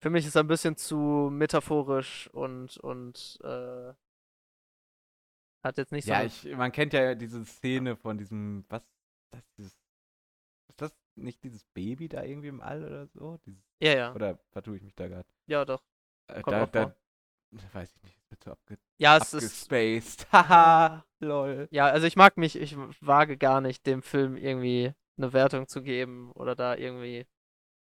[0.00, 3.92] für mich ist er ein bisschen zu metaphorisch und, und äh,
[5.62, 6.12] Hat jetzt nicht so.
[6.12, 8.82] Ja, ich, man kennt ja diese Szene von diesem, was,
[9.30, 9.76] das ist dieses,
[10.68, 13.38] ist das nicht dieses Baby da irgendwie im All oder so?
[13.44, 14.14] Dieses, ja, ja.
[14.14, 15.28] oder vertue ich mich da gerade?
[15.46, 15.82] Ja, doch.
[16.28, 16.96] Äh, da, da.
[17.72, 19.44] weiß ich nicht, ist zu abge Ja, es ist.
[19.72, 20.26] abgespaced.
[20.32, 21.68] Haha, lol.
[21.70, 25.82] Ja, also ich mag mich, ich wage gar nicht, dem Film irgendwie eine Wertung zu
[25.82, 27.26] geben oder da irgendwie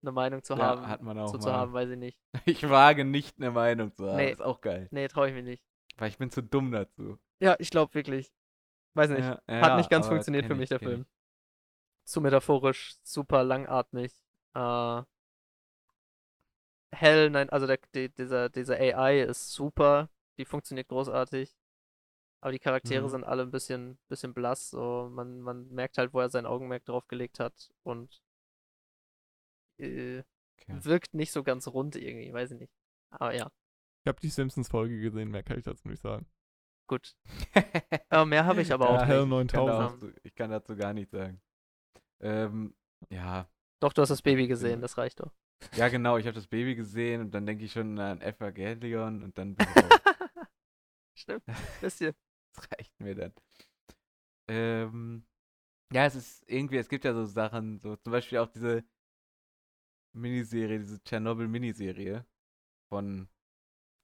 [0.01, 0.87] eine Meinung zu Ja, haben.
[0.87, 1.43] hat man auch zu, mal.
[1.43, 2.19] zu haben, weiß ich nicht.
[2.45, 4.17] Ich wage nicht eine Meinung zu haben.
[4.17, 4.31] Nee.
[4.31, 4.87] Ist auch geil.
[4.91, 5.63] Nee, traue ich mir nicht.
[5.97, 7.17] Weil ich bin zu dumm dazu.
[7.39, 8.33] Ja, ich glaube wirklich.
[8.95, 9.21] Weiß nicht.
[9.21, 11.05] Ja, Hat ja, nicht ganz funktioniert für mich, ich, der Film.
[12.05, 14.11] Zu metaphorisch, super langatmig.
[14.55, 15.01] Äh,
[16.93, 21.55] hell, nein, also der, die, dieser, dieser AI ist super, die funktioniert großartig.
[22.41, 23.09] Aber die Charaktere Mhm.
[23.09, 24.69] sind alle ein bisschen, bisschen blass.
[24.69, 25.09] So.
[25.11, 28.21] Man, man merkt halt, wo er sein Augenmerk drauf gelegt hat und
[29.79, 30.23] äh,
[30.59, 30.79] Okay.
[30.83, 32.73] wirkt nicht so ganz rund irgendwie, weiß ich nicht.
[33.11, 33.49] Aber ja,
[34.03, 36.25] Ich habe die Simpsons-Folge gesehen, mehr kann ich dazu nicht sagen.
[36.87, 37.15] gut.
[38.09, 39.47] Äh, mehr habe ich aber auch Ja, Hell nicht.
[39.47, 40.03] Ich kann, 9000.
[40.03, 41.41] dazu, ich kann dazu gar nichts sagen.
[42.19, 42.75] Ähm,
[43.09, 43.49] ja.
[43.79, 44.81] Doch, du hast das Baby gesehen, Mhm.
[44.81, 45.31] das reicht doch.
[45.75, 49.37] Ja, genau, ich habe das Baby gesehen und dann denke ich schon an Evangelion und
[49.37, 49.55] dann.
[51.15, 51.43] Stimmt,
[51.81, 52.13] bisschen.
[52.55, 53.33] Das reicht mir dann.
[54.47, 55.23] Ähm,
[55.91, 58.83] ja, es ist irgendwie, es gibt ja so Sachen, so zum Beispiel auch diese
[60.13, 62.25] Miniserie, diese Tschernobyl-Miniserie
[62.89, 63.27] von,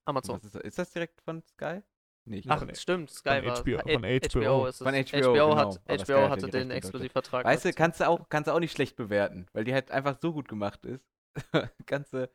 [0.05, 0.39] Amazon.
[0.41, 0.63] ist das?
[0.63, 1.81] Ist das direkt von Sky?
[2.25, 4.65] Nee, ich Ach, Von- stimmt, Sky von war HBO H- von HBO.
[4.65, 4.87] ist es.
[4.87, 7.45] Von HBO, HBO, genau, hat, hat HBO hatte den Exklusivvertrag.
[7.45, 10.17] Weißt du, kannst du auch, kannst du auch nicht schlecht bewerten, weil die halt einfach
[10.19, 11.05] so gut gemacht ist.
[11.85, 12.29] kannst du,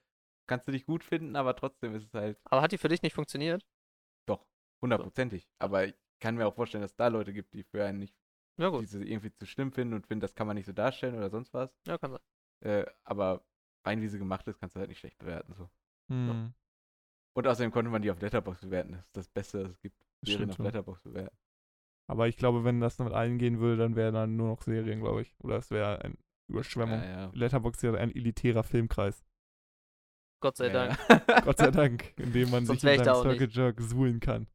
[0.46, 3.02] kannst du dich gut finden, aber trotzdem ist es halt Aber hat die für dich
[3.02, 3.64] nicht funktioniert?
[4.26, 4.46] doch
[4.82, 5.48] hundertprozentig.
[5.58, 8.14] Aber ich kann mir auch vorstellen, dass es da Leute gibt, die für einen nicht
[8.56, 8.82] Ja, gut.
[8.82, 11.52] diese irgendwie zu schlimm finden und finden, das kann man nicht so darstellen oder sonst
[11.52, 11.70] was.
[11.86, 12.20] Ja, kann sein.
[12.60, 13.44] Äh, aber
[13.84, 15.54] rein wie sie gemacht ist, kannst du halt nicht schlecht bewerten.
[15.54, 15.68] So.
[16.08, 16.54] Hm.
[17.34, 18.92] Und außerdem konnte man die auf Letterbox bewerten.
[18.92, 19.96] Das ist das Beste, was es gibt.
[20.20, 20.58] Das Serien auf.
[20.58, 21.36] Letterbox bewerten.
[22.06, 25.00] Aber ich glaube, wenn das mit allen gehen würde, dann wären dann nur noch Serien,
[25.00, 25.34] glaube ich.
[25.40, 26.16] Oder es wäre eine
[26.50, 27.00] Überschwemmung.
[27.00, 27.30] Ja, ja.
[27.34, 29.24] Letterboxd ist ja ein elitärer Filmkreis.
[30.42, 30.98] Gott sei Ja, Dank.
[31.08, 31.40] ja.
[31.44, 33.38] Gott sei Dank, in dem man Sonst sich in seinem nicht.
[33.40, 34.46] Circle Jerk suhlen kann.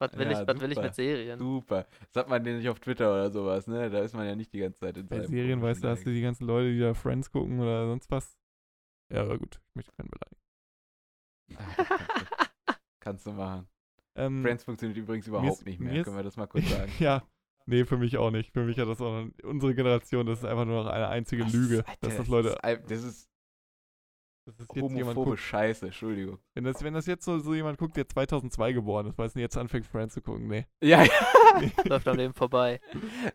[0.00, 1.38] Was will, Ja, ich, was will ich mit Serien?
[1.38, 1.86] Super.
[2.12, 3.88] Das hat man den nicht auf Twitter oder sowas, ne?
[3.88, 6.10] Da ist man ja nicht die ganze Zeit in Bei Serien, weißt du, hast du
[6.12, 8.36] die ganzen Leute, die da Friends gucken oder sonst was.
[9.12, 10.40] Ja, aber gut, ich möchte keinen beleidigen.
[11.56, 11.78] Kannst,
[12.68, 13.68] du, kannst du machen.
[14.16, 16.02] Ähm, Friends funktioniert übrigens ist- überhaupt nicht mehr.
[16.02, 16.92] Können wir das mal kurz sagen?
[16.98, 17.22] ja,
[17.66, 18.52] nee, für mich auch nicht.
[18.52, 21.44] Für mich hat das auch noch, unsere Generation, das ist einfach nur noch eine einzige
[21.44, 21.76] Das Lüge.
[21.76, 23.28] ist- Alter, dass das Leute, das ist
[24.44, 25.38] das ist jetzt jemand homophobe guckt.
[25.40, 26.38] Scheiße, Entschuldigung.
[26.54, 29.34] Wenn das, wenn das jetzt so, so jemand guckt, der 2002 geboren ist, weil es
[29.34, 30.66] jetzt anfängt, Friends zu gucken, nee.
[30.82, 31.04] Ja,
[31.84, 32.80] Läuft am Leben vorbei.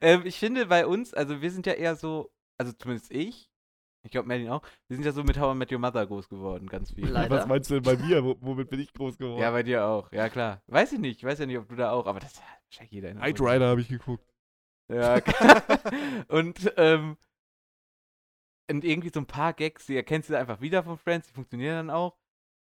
[0.01, 3.49] ähm, ich finde bei uns, also wir sind ja eher so, also zumindest ich,
[4.07, 6.27] ich glaube Merlin auch, wir sind ja so mit How I Met Your Mother groß
[6.29, 7.07] geworden, ganz viel.
[7.09, 7.35] Leider.
[7.35, 8.23] Was meinst du denn bei mir?
[8.23, 9.41] Wo, womit bin ich groß geworden?
[9.41, 10.61] Ja, bei dir auch, ja klar.
[10.67, 12.45] Weiß ich nicht, ich weiß ja nicht, ob du da auch, aber das ist ja
[12.65, 13.39] wahrscheinlich jeder Knight.
[13.39, 14.25] Rider habe ich geguckt.
[14.89, 15.21] Ja,
[16.29, 17.17] und, ähm,
[18.69, 21.87] und irgendwie so ein paar Gags, die erkennst du einfach wieder von Friends, die funktionieren
[21.87, 22.17] dann auch,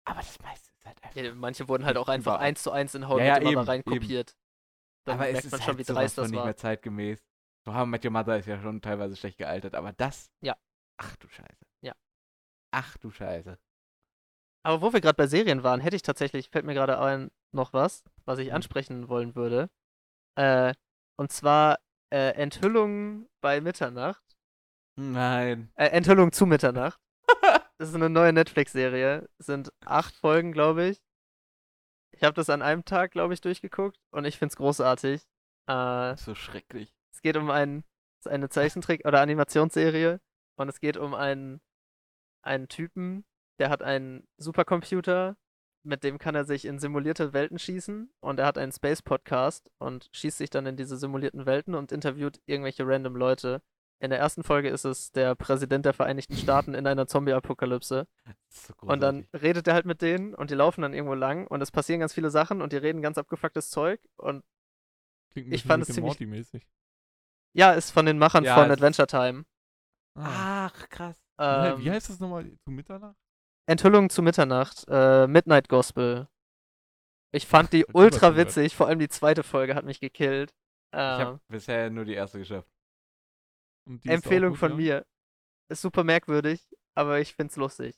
[0.05, 2.47] aber das meiste ist halt einfach Ja, manche wurden halt auch einfach Überall.
[2.47, 4.35] eins zu eins in How I Ja, Met Your Mother reinkopiert.
[5.05, 6.45] Dann aber es merkt ist man schon, halt wie dreist das nicht war.
[6.45, 7.23] mehr zeitgemäß.
[7.65, 10.29] So How I Met Your Mother ist ja schon teilweise schlecht gealtert, aber das?
[10.41, 10.57] Ja.
[10.97, 11.65] Ach du Scheiße.
[11.81, 11.93] Ja.
[12.71, 13.57] Ach du Scheiße.
[14.65, 17.73] Aber wo wir gerade bei Serien waren, hätte ich tatsächlich, fällt mir gerade ein, noch
[17.73, 18.55] was, was ich Mhm.
[18.55, 19.69] ansprechen wollen würde.
[20.35, 20.73] Äh,
[21.17, 21.79] und zwar
[22.11, 24.23] äh, Enthüllung bei Mitternacht.
[24.95, 25.71] Nein.
[25.75, 26.99] Äh, Enthüllung zu Mitternacht.
[27.79, 29.27] Das ist eine neue Netflix-Serie.
[29.39, 31.01] Es sind acht Folgen, glaube ich.
[32.11, 35.21] Ich habe das an einem Tag, glaube ich, durchgeguckt und ich finde es großartig.
[35.67, 36.93] Äh, so schrecklich.
[37.11, 37.83] es geht um einen,
[38.25, 40.21] eine Zeichentrick- oder Animationsserie
[40.55, 41.61] und es geht um einen,
[42.41, 43.25] einen Typen,
[43.59, 45.37] der hat einen Supercomputer,
[45.85, 50.09] mit dem kann er sich in simulierte Welten schießen und er hat einen Space-Podcast und
[50.13, 53.61] schießt sich dann in diese simulierten Welten und interviewt irgendwelche random Leute.
[53.99, 58.07] In der ersten Folge ist es der Präsident der Vereinigten Staaten in einer Zombie-Apokalypse.
[58.49, 61.61] So Und dann redet er halt mit denen und die laufen dann irgendwo lang und
[61.61, 64.01] es passieren ganz viele Sachen und die reden ganz abgefucktes Zeug.
[64.17, 64.43] Und
[65.31, 66.17] Klingt ein Ich fand es ziemlich-
[67.53, 69.45] ja, ist von den Machern Ja, von Adventure Time.
[70.15, 70.65] Ah.
[70.67, 71.17] Ach, krass.
[71.39, 72.45] Ähm, Wie heißt das nochmal?
[72.63, 73.15] Zu Mitternacht?
[73.67, 76.27] Enthüllung zu Mitternacht, äh, Midnight Gospel.
[77.31, 80.51] Ich fand die ultra witzig, vor allem die zweite Folge hat mich gekillt.
[80.93, 82.69] Ich habe Ähm, bisher nur die erste geschafft.
[83.87, 84.77] Und die Empfehlung gut, von ja?
[84.77, 85.05] mir.
[85.69, 86.61] Ist super merkwürdig,
[86.95, 87.95] aber ich find's lustig.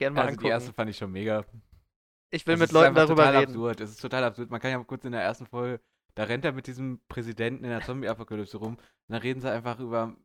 [0.00, 0.50] Gern mal Also die angucken.
[0.50, 1.44] erste fand ich schon mega.
[2.32, 3.50] ich will Also mit es ist Leuten darüber total reden.
[3.52, 3.80] absurd.
[3.80, 4.50] Es ist total absurd.
[4.50, 5.80] Man kann ja kurz in der ersten Folge,
[6.16, 9.78] da rennt er mit diesem Präsidenten in der Zombie-Apokalypse rum und dann reden sie einfach
[9.78, 10.16] über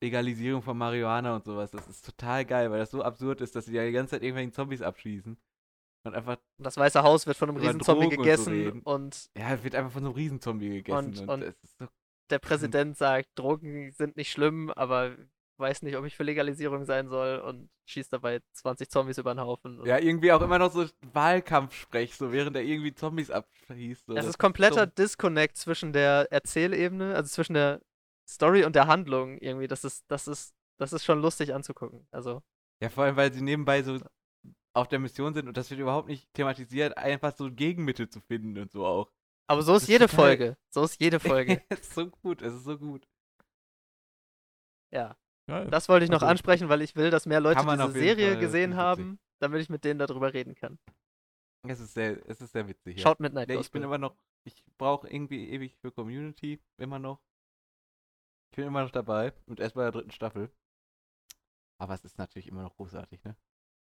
[0.00, 1.70] Legalisierung von Marihuana und sowas.
[1.70, 4.22] Das ist total geil, weil das so absurd ist, dass sie ja die ganze Zeit
[4.22, 5.36] irgendwelchen Zombies abschießen.
[6.04, 9.30] Und einfach, Und das Weiße Haus wird von einem Riesenzombie Drogen und so gegessen und
[9.38, 10.96] ja, wird einfach von so einem Riesenzombie gegessen.
[11.06, 11.86] Und- Und, und- so,
[12.30, 15.16] der Präsident sagt, Drogen sind nicht schlimm, aber
[15.58, 19.40] weiß nicht, ob ich für Legalisierung sein soll und schießt dabei 20 Zombies über den
[19.40, 19.84] Haufen.
[19.84, 24.06] Ja, irgendwie auch immer noch so Wahlkampfsprech, so während er irgendwie Zombies abschießt.
[24.06, 24.12] So.
[24.14, 24.86] es Das ist kompletter.
[24.86, 27.80] Disconnect zwischen der Erzählebene, also zwischen der
[28.34, 29.68] Story und der Handlung irgendwie.
[29.68, 32.06] Das ist, das ist, das ist schon lustig anzugucken.
[32.10, 32.42] Also,
[32.82, 33.98] Ja, vor allem, weil sie nebenbei so
[34.74, 38.58] auf der Mission sind und das wird überhaupt nicht thematisiert, einfach so Gegenmittel zu finden
[38.58, 39.10] und so auch.
[39.46, 40.56] aber so ist ist jede total- Folge.
[40.70, 41.62] So ist jede Folge.
[41.68, 43.06] es ist so gut, es ist so gut.
[44.92, 45.16] ja.
[45.48, 45.66] Geil.
[45.70, 48.40] Das wollte ich noch Also- ansprechen, weil ich will, dass mehr Leute diese Serie Fall,
[48.40, 50.78] gesehen haben, damit ich mit denen darüber reden kann.
[51.68, 52.96] Es ist sehr, es ist sehr witzig.
[52.96, 53.02] Ja.
[53.02, 57.20] Schaut Midnight Nee, ich bin immer noch, ich brauche irgendwie ewig für Community, immer noch.
[58.52, 60.50] Ich bin immer noch dabei und erst bei der dritten Staffel.
[61.78, 63.34] Aber es ist natürlich immer noch großartig, ne?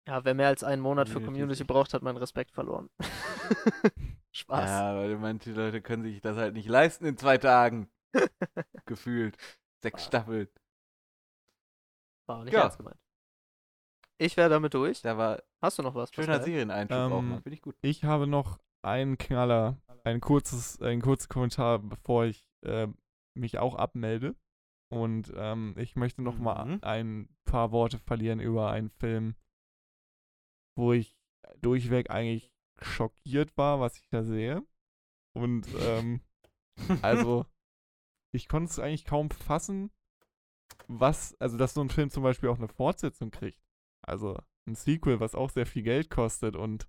[0.08, 2.88] Ja, wer mehr als einen Monat für Community braucht, hat meinen Respekt verloren.
[4.32, 4.70] Spaß.
[4.70, 7.90] Ja, weil manche Leute können sich das halt nicht leisten in zwei Tagen.
[8.86, 9.36] Gefühlt.
[9.82, 10.48] Sechs Staffeln.
[12.26, 12.62] War auch nicht Ja.
[12.62, 12.98] ernst gemeint.
[14.16, 15.02] Ich wäre damit durch.
[15.02, 16.10] Da war Hast du noch was?
[16.14, 16.40] schöner?
[16.40, 17.42] Serieneinschub auch Ähm, mal.
[17.42, 17.76] Finde ich gut.
[17.82, 22.88] Ich habe noch einen Knaller, ein kurzes, ein kurzer Kommentar, bevor ich äh,
[23.34, 24.34] mich auch abmelde.
[24.94, 26.78] Und ähm, ich möchte noch mal Mhm.
[26.82, 29.34] ein paar Worte verlieren über einen Film,
[30.76, 31.18] wo ich
[31.60, 34.64] durchweg eigentlich schockiert war, was ich da sehe.
[35.34, 36.20] Und ähm,
[37.02, 37.44] also,
[38.32, 39.90] ich konnte es eigentlich kaum fassen,
[40.86, 43.60] was, also dass so ein Film zum Beispiel auch eine Fortsetzung kriegt.
[44.06, 44.38] Also
[44.68, 46.88] ein Sequel, was auch sehr viel Geld kostet und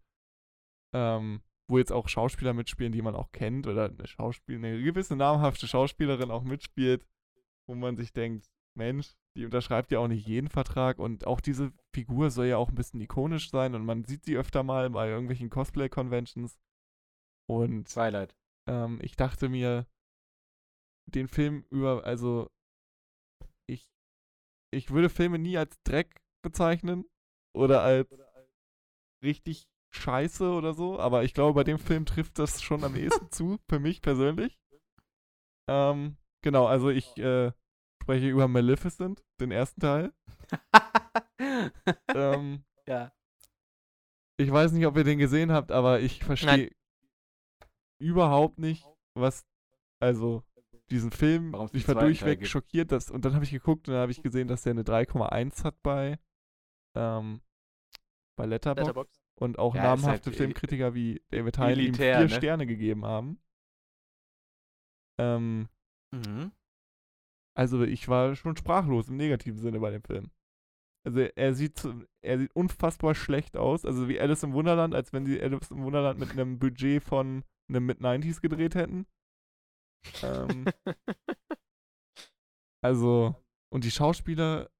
[0.93, 5.15] ähm, wo jetzt auch Schauspieler mitspielen, die man auch kennt, oder eine Schauspiel eine gewisse
[5.15, 7.03] namhafte Schauspielerin auch mitspielt,
[7.67, 8.47] wo man sich denkt,
[8.77, 12.69] Mensch, die unterschreibt ja auch nicht jeden Vertrag und auch diese Figur soll ja auch
[12.69, 16.57] ein bisschen ikonisch sein und man sieht sie öfter mal bei irgendwelchen Cosplay-Conventions.
[17.49, 18.35] Und Twilight.
[18.69, 19.87] ähm, ich dachte mir,
[21.13, 22.49] den Film über, also
[23.69, 23.87] ich,
[24.73, 27.05] ich würde Filme nie als Dreck bezeichnen
[27.55, 28.09] oder als
[29.23, 33.31] richtig scheiße oder so, aber ich glaube, bei dem Film trifft das schon am ehesten
[33.31, 34.57] zu, für mich persönlich.
[35.69, 37.51] Ähm, genau, also ich äh,
[38.01, 40.13] spreche über Maleficent, den ersten Teil.
[42.15, 43.11] Ähm, ja.
[44.37, 46.71] ich weiß nicht, ob ihr den gesehen habt, aber ich verstehe
[47.99, 48.85] überhaupt nicht,
[49.15, 49.45] was,
[49.99, 50.43] also
[50.89, 54.01] diesen Film, Warum ich war durchweg schockiert, dass, und dann habe ich geguckt und dann
[54.01, 56.19] habe ich gesehen, dass der eine 3,1 hat bei,
[56.95, 57.41] ähm,
[58.37, 59.21] bei Letterboxd Letterboxd.
[59.35, 62.29] und auch Ja, namhafte halt, äh, Filmkritiker wie David Hein ihm vier ne?
[62.29, 63.41] Sterne gegeben haben.
[65.19, 65.67] Ähm,
[66.15, 66.51] Mhm.
[67.57, 70.31] also ich war schon sprachlos im negativen Sinne bei dem Film.
[71.05, 71.87] Also er sieht,
[72.23, 73.85] er sieht unfassbar schlecht aus.
[73.85, 77.43] Also wie Alice im Wunderland, als wenn sie Alice im Wunderland mit einem Budget von
[77.69, 79.05] einem Mid-90s gedreht hätten.
[80.23, 80.65] Ähm,
[82.83, 83.35] also,
[83.71, 84.71] und die Schauspieler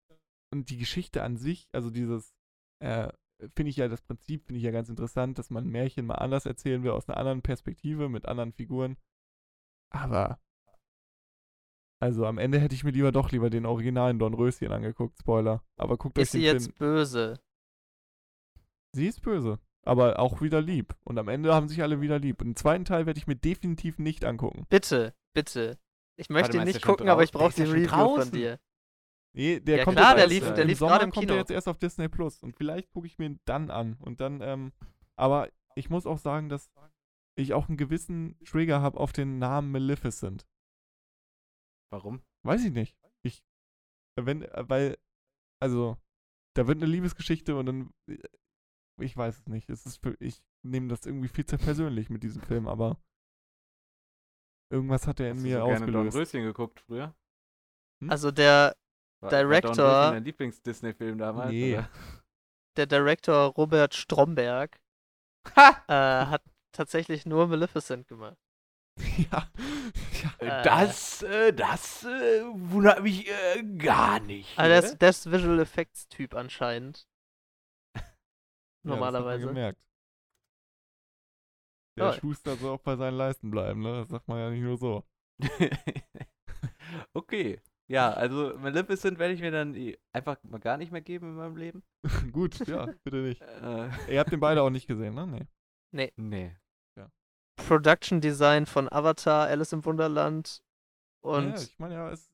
[0.51, 2.33] und die Geschichte an sich, also dieses,
[2.79, 3.11] äh,
[3.55, 6.15] finde ich ja, das Prinzip finde ich ja ganz interessant, dass man ein Märchen mal
[6.15, 8.97] anders erzählen will, aus einer anderen Perspektive, mit anderen Figuren.
[9.91, 10.39] Aber,
[12.05, 15.63] also am Ende hätte ich mir lieber doch lieber den originalen Dornröschen angeguckt, Spoiler.
[15.77, 16.75] Aber guckt euch Ist sie jetzt Film.
[16.77, 17.39] böse?
[18.93, 20.95] Sie ist böse, aber auch wieder lieb.
[21.03, 22.41] Und am Ende haben sich alle wieder lieb.
[22.41, 24.65] Und den zweiten Teil werde ich mir definitiv nicht angucken.
[24.69, 25.77] Bitte, bitte.
[26.17, 28.31] Ich möchte ihn ist nicht gucken, aber ich brauche die ist Review von draußen.
[28.31, 28.59] dir.
[29.33, 31.03] Nee, der Ja, kommt klar, jetzt der erst, lief- äh, der im lief Sommer gerade
[31.05, 31.33] im kommt Kino.
[31.33, 34.21] der jetzt erst auf Disney Plus und vielleicht gucke ich mir ihn dann an und
[34.21, 34.71] dann ähm
[35.17, 36.71] aber ich muss auch sagen, dass
[37.37, 40.45] ich auch einen gewissen Trigger habe auf den Namen Maleficent.
[41.91, 42.21] Warum?
[42.45, 42.97] Weiß ich nicht.
[43.23, 43.43] Ich
[44.19, 44.97] wenn äh, weil
[45.61, 45.97] also
[46.55, 48.17] da wird eine Liebesgeschichte und dann äh,
[49.01, 49.69] ich weiß es nicht.
[49.69, 52.97] Es ist für, ich nehme das irgendwie viel zu persönlich mit diesem Film, aber
[54.71, 56.13] irgendwas hat er in Hast mir du so gerne ausgelöst.
[56.15, 57.15] Dornröschen geguckt früher?
[58.01, 58.09] Hm?
[58.09, 58.75] Also der,
[59.21, 61.51] War, Director- War Dornröschen dein Lieblings-Disney-Film damals?
[61.51, 61.73] Nee.
[61.73, 61.89] Oder?
[62.77, 64.81] der Director Robert Stromberg
[65.55, 65.83] Ha!
[65.87, 68.37] äh, hat tatsächlich nur Maleficent gemacht.
[69.31, 69.49] ja.
[70.45, 70.61] Ja.
[70.61, 70.63] Äh.
[70.63, 74.57] Das, äh, das äh, wundert mich äh, gar nicht.
[74.57, 77.07] Also der ist Visual Effects Typ anscheinend.
[78.87, 79.47] Ja, das Normalerweise.
[79.47, 79.79] gemerkt.
[81.97, 82.19] Der Toll.
[82.19, 83.93] Schuster soll auch bei seinen Leisten bleiben, ne?
[83.93, 85.03] Das sagt man ja nicht nur so.
[87.13, 87.59] okay.
[87.87, 89.75] Ja, also Maleficent werde ich mir dann
[90.11, 91.83] einfach mal gar nicht mehr geben in meinem Leben.
[92.31, 93.41] Gut, ja, bitte nicht.
[93.41, 95.47] Äh, Ihr habt den beide auch nicht gesehen, ne?
[95.91, 96.11] Nee.
[96.15, 96.55] nee.
[97.55, 100.61] Production Design von Avatar, Alice im Wunderland
[101.21, 102.29] und ja, ich meine ja, es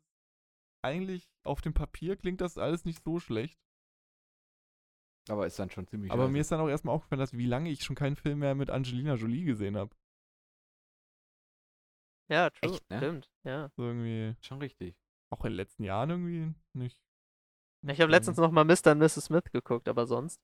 [0.84, 3.60] eigentlich auf dem Papier klingt das alles nicht so schlecht.
[5.30, 7.70] Aber ist dann schon ziemlich Aber mir ist dann auch erstmal aufgefallen, dass wie lange
[7.70, 9.96] ich schon keinen Film mehr mit Angelina Jolie gesehen habe.
[12.30, 12.72] Ja, true.
[12.72, 12.98] Echt, ne?
[12.98, 13.70] Stimmt, ja.
[13.76, 14.96] So irgendwie, schon richtig.
[15.30, 17.00] auch in den letzten Jahren irgendwie nicht.
[17.88, 18.92] Ich habe letztens noch mal Mr.
[18.92, 19.26] und Mrs.
[19.26, 20.40] Smith geguckt, aber sonst.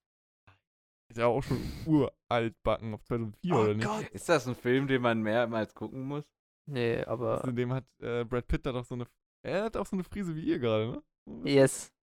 [1.10, 3.88] Ist ja auch schon uralt backen auf 2004 oder nicht?
[3.88, 6.26] Oh Ist das ein Film, den man mehrmals gucken muss?
[6.70, 7.36] Nee, aber.
[7.36, 9.06] Also in dem hat äh, Brad Pitt da doch so eine.
[9.42, 11.04] Er hat auch so eine Frise wie ihr gerade, ne?
[11.50, 11.94] Yes.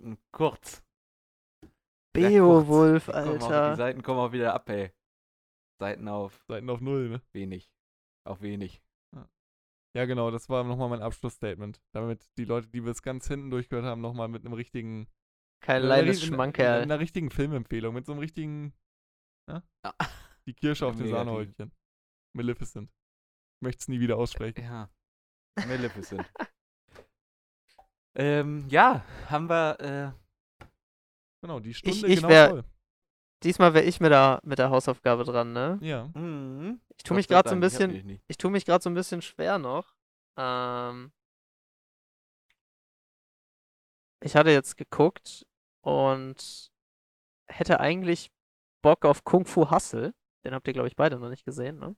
[0.00, 0.82] Hm, Kurz.
[2.12, 3.76] Beowulf, Die kommen Auch, die Alter.
[3.76, 4.92] Seiten kommen auch wieder ab, ey.
[5.80, 7.22] Seiten auf Seiten auf Null, ne?
[7.32, 7.68] wenig.
[8.24, 8.80] Auf wenig.
[9.96, 11.80] Ja, genau, das war nochmal mein Abschlussstatement.
[11.92, 15.08] Damit die Leute, die bis ganz hinten durchgehört haben, nochmal mit einem richtigen.
[15.64, 16.82] Kein kleines ri- mit- Schmankerl.
[16.82, 18.74] einer richtigen Filmempfehlung, mit so einem richtigen.
[19.48, 19.62] Ne?
[19.82, 19.94] Ah.
[20.46, 21.08] Die Kirsche auf dem.
[21.08, 21.72] Sahnehäubchen.
[22.34, 22.90] Maleficent.
[23.62, 24.62] Möchte es nie wieder aussprechen.
[24.62, 24.90] Ja.
[25.66, 26.24] Maleficent.
[28.16, 30.66] ähm, ja, haben wir, äh,
[31.42, 32.64] Genau, die Stunde ich genau wär- voll.
[33.42, 35.78] Diesmal wäre ich mit der, mit der Hausaufgabe dran, ne?
[35.82, 36.08] Ja.
[36.14, 36.80] mhm.
[36.96, 38.06] Ich tue mich gerade so ein ich bisschen.
[38.06, 38.24] nicht.
[38.26, 39.94] Ich tue mich gerade so ein bisschen schwer noch.
[40.38, 41.12] Ähm,
[44.22, 45.46] ich hatte jetzt geguckt
[45.84, 46.70] und
[47.48, 48.30] hätte eigentlich
[48.82, 50.14] Bock auf Kung Fu Hustle.
[50.44, 51.96] Den habt ihr, glaube ich, beide noch nicht gesehen, ne?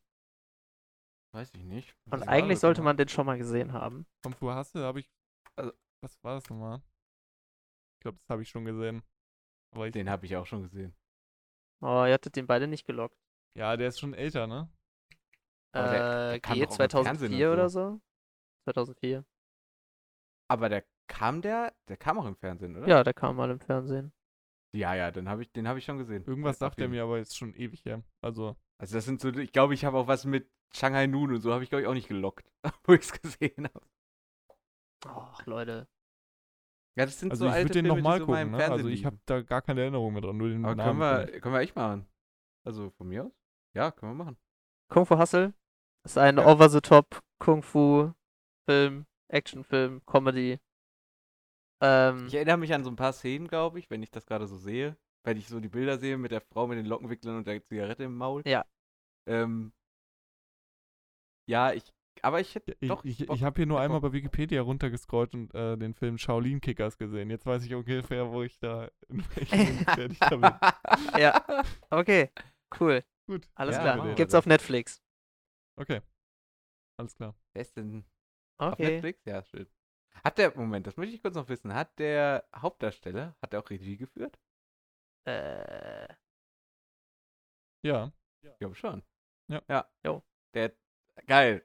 [1.33, 1.97] Weiß ich nicht.
[2.11, 4.07] Und war eigentlich sollte man den schon mal gesehen haben.
[4.23, 5.11] Vom Fuhasse habe ich.
[5.57, 5.73] Also,
[6.03, 6.81] was war das nochmal?
[7.95, 9.03] Ich glaube, das habe ich schon gesehen.
[9.73, 10.95] Aber ich, Den habe ich auch schon gesehen.
[11.83, 13.19] Oh, ihr hattet den beide nicht gelockt.
[13.55, 14.71] ja, der ist schon älter, ne?
[15.73, 18.01] Aber der- Äh, der kam G doch auch im Fernsehen 2004 und oder so?
[18.65, 19.25] 2004.
[20.49, 22.89] Aber der kam der, der kam auch im Fernsehen, oder?
[22.89, 24.13] Ja, der kam mal im Fernsehen.
[24.75, 26.25] Ja, ja, den habe ich, den habe ich schon gesehen.
[26.27, 28.03] Irgendwas sagt er mir, aber ist schon ewig her.
[28.21, 31.41] Also, Also das sind so, ich glaube, ich habe auch was mit Shanghai Noon und
[31.41, 32.51] so habe ich glaube ich auch nicht gelockt,
[32.85, 33.87] wo ich es gesehen habe.
[35.07, 35.87] Ach, Leute.
[36.99, 38.51] Ja, das sind also so ich alte würde den Filme, die so mal im gucken,
[38.53, 38.57] ne?
[38.59, 40.99] Fernsehen Also ich habe da gar keine Erinnerung mehr dran, nur den Aber Namen.
[41.01, 42.07] können wir, können wir echt machen.
[42.65, 43.33] Also von mir aus?
[43.75, 44.37] Ja, können wir machen.
[44.89, 45.55] Kung Fu Hustle
[46.05, 46.47] ist ein Ja.
[46.47, 48.13] over-the-top Kung Fu
[48.69, 50.59] Film, Actionfilm, Comedy.
[51.81, 54.47] Ähm, Ich erinnere mich an so ein paar Szenen, glaube ich, wenn ich das gerade
[54.47, 54.97] so sehe.
[55.25, 58.05] Wenn ich so die Bilder sehe mit der Frau mit den Lockenwicklern und der Zigarette
[58.05, 58.43] im Maul.
[58.47, 58.65] Ja.
[59.27, 59.73] Ähm,
[61.49, 61.83] ja, ich,
[62.23, 63.37] aber ich hätte Ich, doch ich, Bock.
[63.37, 67.31] ich habe hier nur einmal bei Wikipedia runtergescrollt und äh, den Film Shaolin Kickers gesehen.
[67.31, 70.53] Jetzt weiß ich ungefähr, wo ich da in welchem Pferd ich da bin.
[71.21, 71.45] Ja.
[71.91, 72.31] okay,
[72.81, 73.03] cool.
[73.27, 73.49] Gut.
[73.55, 73.97] Alles Ja, klar.
[73.97, 75.03] machen wir Gibt's auf Netflix.
[75.77, 76.01] Okay.
[76.99, 77.35] Alles klar.
[77.53, 78.05] Wer ist denn
[78.59, 78.91] auf Okay.
[78.93, 79.25] Netflix?
[79.27, 79.67] Ja, schön.
[80.25, 81.75] Hat der, Moment, das möchte ich kurz noch wissen.
[81.75, 84.39] Hat der Hauptdarsteller, hat er auch Regie geführt?
[85.27, 86.09] Äh,
[87.83, 88.13] Ja.
[88.43, 89.03] Ich glaube schon.
[89.49, 89.63] Ja.
[89.69, 89.89] Ja.
[90.05, 90.23] Jo.
[90.55, 90.73] Der,
[91.27, 91.65] geil.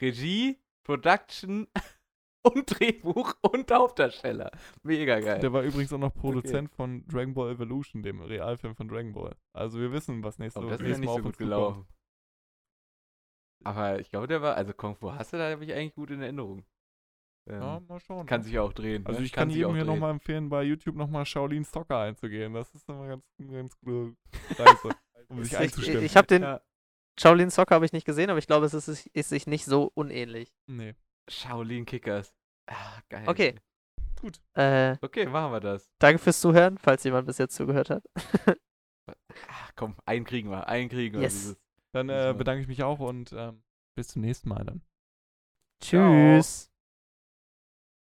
[0.00, 1.66] Regie, Production
[2.42, 4.50] und Drehbuch und Hauptdarsteller.
[4.82, 5.40] Mega geil.
[5.40, 9.36] Der war übrigens auch noch Produzent von Dragon Ball Evolution, dem Realfilm von Dragon Ball.
[9.52, 11.38] Also wir wissen, was nächste Aber Woche das ist ja nächstes nicht Mal so gut
[11.38, 11.86] gelaufen.
[13.62, 16.22] Aber ich glaube, der war, also Kung Fu Hustle, da habe ich eigentlich gut in
[16.22, 16.64] Erinnerung.
[17.46, 18.26] Ähm, Ja, mal schauen.
[18.26, 18.44] kann ne?
[18.46, 19.04] sich auch drehen.
[19.06, 19.26] also ne?
[19.26, 22.52] ich kann, sich jedem hier nochmal empfehlen, bei YouTube nochmal Shaolin Soccer einzugehen.
[22.54, 24.14] Das ist immer ganz, ganz gute
[24.58, 24.88] Reise,
[25.28, 26.04] um sich einzustimmen.
[26.04, 26.60] ich habe den Ja.
[27.18, 29.90] Shaolin Soccer habe ich nicht gesehen, aber ich glaube, es ist, ist sich nicht so
[29.94, 30.52] unähnlich.
[30.66, 30.94] Nee.
[31.28, 32.34] Shaolin Kickers.
[32.66, 33.24] Ah, geil.
[33.26, 33.54] Okay.
[34.20, 34.38] Gut.
[34.54, 35.90] Äh, Okay, machen wir das.
[35.98, 38.04] danke fürs Zuhören, falls jemand bis jetzt zugehört hat.
[39.48, 41.22] Ach, komm, einen kriegen wir, einen kriegen wir.
[41.22, 41.32] Yes.
[41.34, 41.60] Dieses-
[41.92, 43.62] Dann äh, bedanke ich mich auch und ähm,
[43.96, 44.82] bis zum nächsten Mal dann.
[45.82, 46.69] Tschüss.